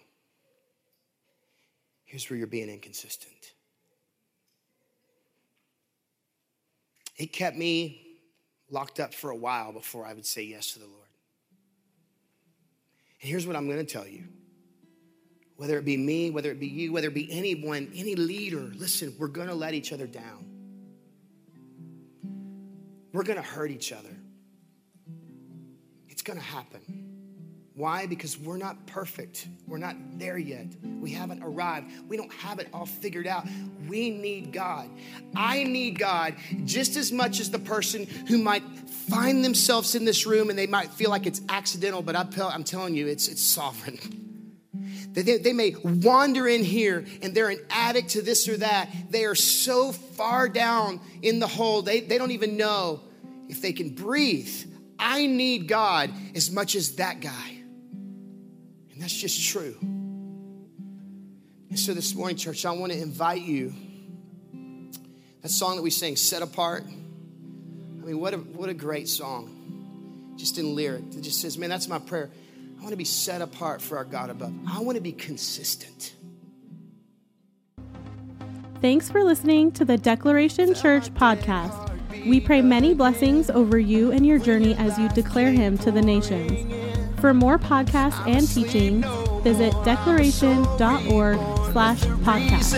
here's 2.04 2.28
where 2.28 2.38
you're 2.38 2.46
being 2.46 2.68
inconsistent. 2.68 3.32
It 7.16 7.32
kept 7.32 7.56
me 7.56 8.02
locked 8.70 9.00
up 9.00 9.14
for 9.14 9.30
a 9.30 9.36
while 9.36 9.72
before 9.72 10.06
I 10.06 10.14
would 10.14 10.26
say 10.26 10.42
yes 10.42 10.72
to 10.72 10.78
the 10.78 10.86
Lord. 10.86 10.98
And 13.20 13.30
here's 13.30 13.46
what 13.46 13.54
I'm 13.54 13.66
going 13.66 13.84
to 13.84 13.92
tell 13.92 14.06
you 14.06 14.24
whether 15.56 15.78
it 15.78 15.84
be 15.84 15.96
me, 15.96 16.30
whether 16.30 16.50
it 16.50 16.58
be 16.58 16.66
you, 16.66 16.92
whether 16.92 17.08
it 17.08 17.14
be 17.14 17.30
anyone, 17.30 17.92
any 17.94 18.16
leader, 18.16 18.72
listen, 18.74 19.14
we're 19.18 19.28
going 19.28 19.46
to 19.46 19.54
let 19.54 19.74
each 19.74 19.92
other 19.92 20.08
down. 20.08 20.51
We're 23.12 23.24
going 23.24 23.36
to 23.36 23.42
hurt 23.42 23.70
each 23.70 23.92
other. 23.92 24.16
It's 26.08 26.22
going 26.22 26.38
to 26.38 26.44
happen. 26.44 27.12
Why? 27.74 28.06
Because 28.06 28.38
we're 28.38 28.58
not 28.58 28.86
perfect. 28.86 29.48
We're 29.66 29.78
not 29.78 29.96
there 30.18 30.36
yet. 30.36 30.66
We 31.00 31.10
haven't 31.10 31.42
arrived. 31.42 31.90
We 32.06 32.16
don't 32.16 32.32
have 32.34 32.58
it 32.58 32.68
all 32.72 32.84
figured 32.84 33.26
out. 33.26 33.46
We 33.88 34.10
need 34.10 34.52
God. 34.52 34.90
I 35.34 35.64
need 35.64 35.98
God 35.98 36.34
just 36.64 36.96
as 36.96 37.10
much 37.10 37.40
as 37.40 37.50
the 37.50 37.58
person 37.58 38.06
who 38.28 38.38
might 38.38 38.62
find 39.08 39.44
themselves 39.44 39.94
in 39.94 40.04
this 40.04 40.26
room 40.26 40.50
and 40.50 40.58
they 40.58 40.66
might 40.66 40.90
feel 40.90 41.10
like 41.10 41.26
it's 41.26 41.40
accidental, 41.48 42.02
but 42.02 42.14
I'm 42.14 42.64
telling 42.64 42.94
you, 42.94 43.06
it's, 43.06 43.28
it's 43.28 43.42
sovereign. 43.42 43.98
They, 45.12 45.38
they 45.38 45.52
may 45.52 45.74
wander 45.84 46.48
in 46.48 46.64
here 46.64 47.04
and 47.20 47.34
they're 47.34 47.50
an 47.50 47.60
addict 47.70 48.10
to 48.10 48.22
this 48.22 48.48
or 48.48 48.56
that. 48.58 48.88
They 49.10 49.24
are 49.24 49.34
so 49.34 49.92
far 49.92 50.48
down 50.48 51.00
in 51.20 51.38
the 51.38 51.46
hole, 51.46 51.82
they, 51.82 52.00
they 52.00 52.18
don't 52.18 52.30
even 52.30 52.56
know 52.56 53.00
if 53.48 53.60
they 53.60 53.72
can 53.72 53.90
breathe. 53.90 54.50
I 54.98 55.26
need 55.26 55.68
God 55.68 56.10
as 56.34 56.50
much 56.50 56.74
as 56.74 56.96
that 56.96 57.20
guy. 57.20 57.50
And 58.92 59.02
that's 59.02 59.16
just 59.16 59.48
true. 59.48 59.76
And 59.80 61.78
so 61.78 61.92
this 61.92 62.14
morning, 62.14 62.36
church, 62.36 62.64
I 62.64 62.70
want 62.72 62.92
to 62.92 62.98
invite 62.98 63.42
you. 63.42 63.74
That 65.42 65.50
song 65.50 65.76
that 65.76 65.82
we 65.82 65.90
sing, 65.90 66.16
Set 66.16 66.40
Apart. 66.42 66.84
I 66.84 68.06
mean, 68.06 68.20
what 68.20 68.32
a, 68.32 68.38
what 68.38 68.68
a 68.68 68.74
great 68.74 69.08
song. 69.08 70.34
Just 70.36 70.58
in 70.58 70.74
lyric. 70.74 71.02
It 71.16 71.22
just 71.22 71.40
says, 71.40 71.58
man, 71.58 71.68
that's 71.68 71.88
my 71.88 71.98
prayer. 71.98 72.30
I 72.82 72.84
want 72.84 72.94
to 72.94 72.96
be 72.96 73.04
set 73.04 73.40
apart 73.40 73.80
for 73.80 73.96
our 73.96 74.02
God 74.04 74.28
above. 74.28 74.52
I 74.68 74.80
want 74.80 74.96
to 74.96 75.00
be 75.00 75.12
consistent. 75.12 76.16
Thanks 78.80 79.08
for 79.08 79.22
listening 79.22 79.70
to 79.72 79.84
the 79.84 79.96
Declaration 79.96 80.74
Church 80.74 81.14
podcast. 81.14 82.26
We 82.26 82.40
pray 82.40 82.60
many 82.60 82.92
blessings 82.92 83.50
over 83.50 83.78
you 83.78 84.10
and 84.10 84.26
your 84.26 84.40
journey 84.40 84.74
as 84.74 84.98
you 84.98 85.08
declare 85.10 85.52
Him 85.52 85.78
to 85.78 85.92
the 85.92 86.02
nations. 86.02 87.20
For 87.20 87.32
more 87.32 87.56
podcasts 87.56 88.18
and 88.26 88.48
teachings, 88.48 89.06
visit 89.44 89.72
declaration.org 89.84 91.38
slash 91.70 92.00
podcast. 92.00 92.72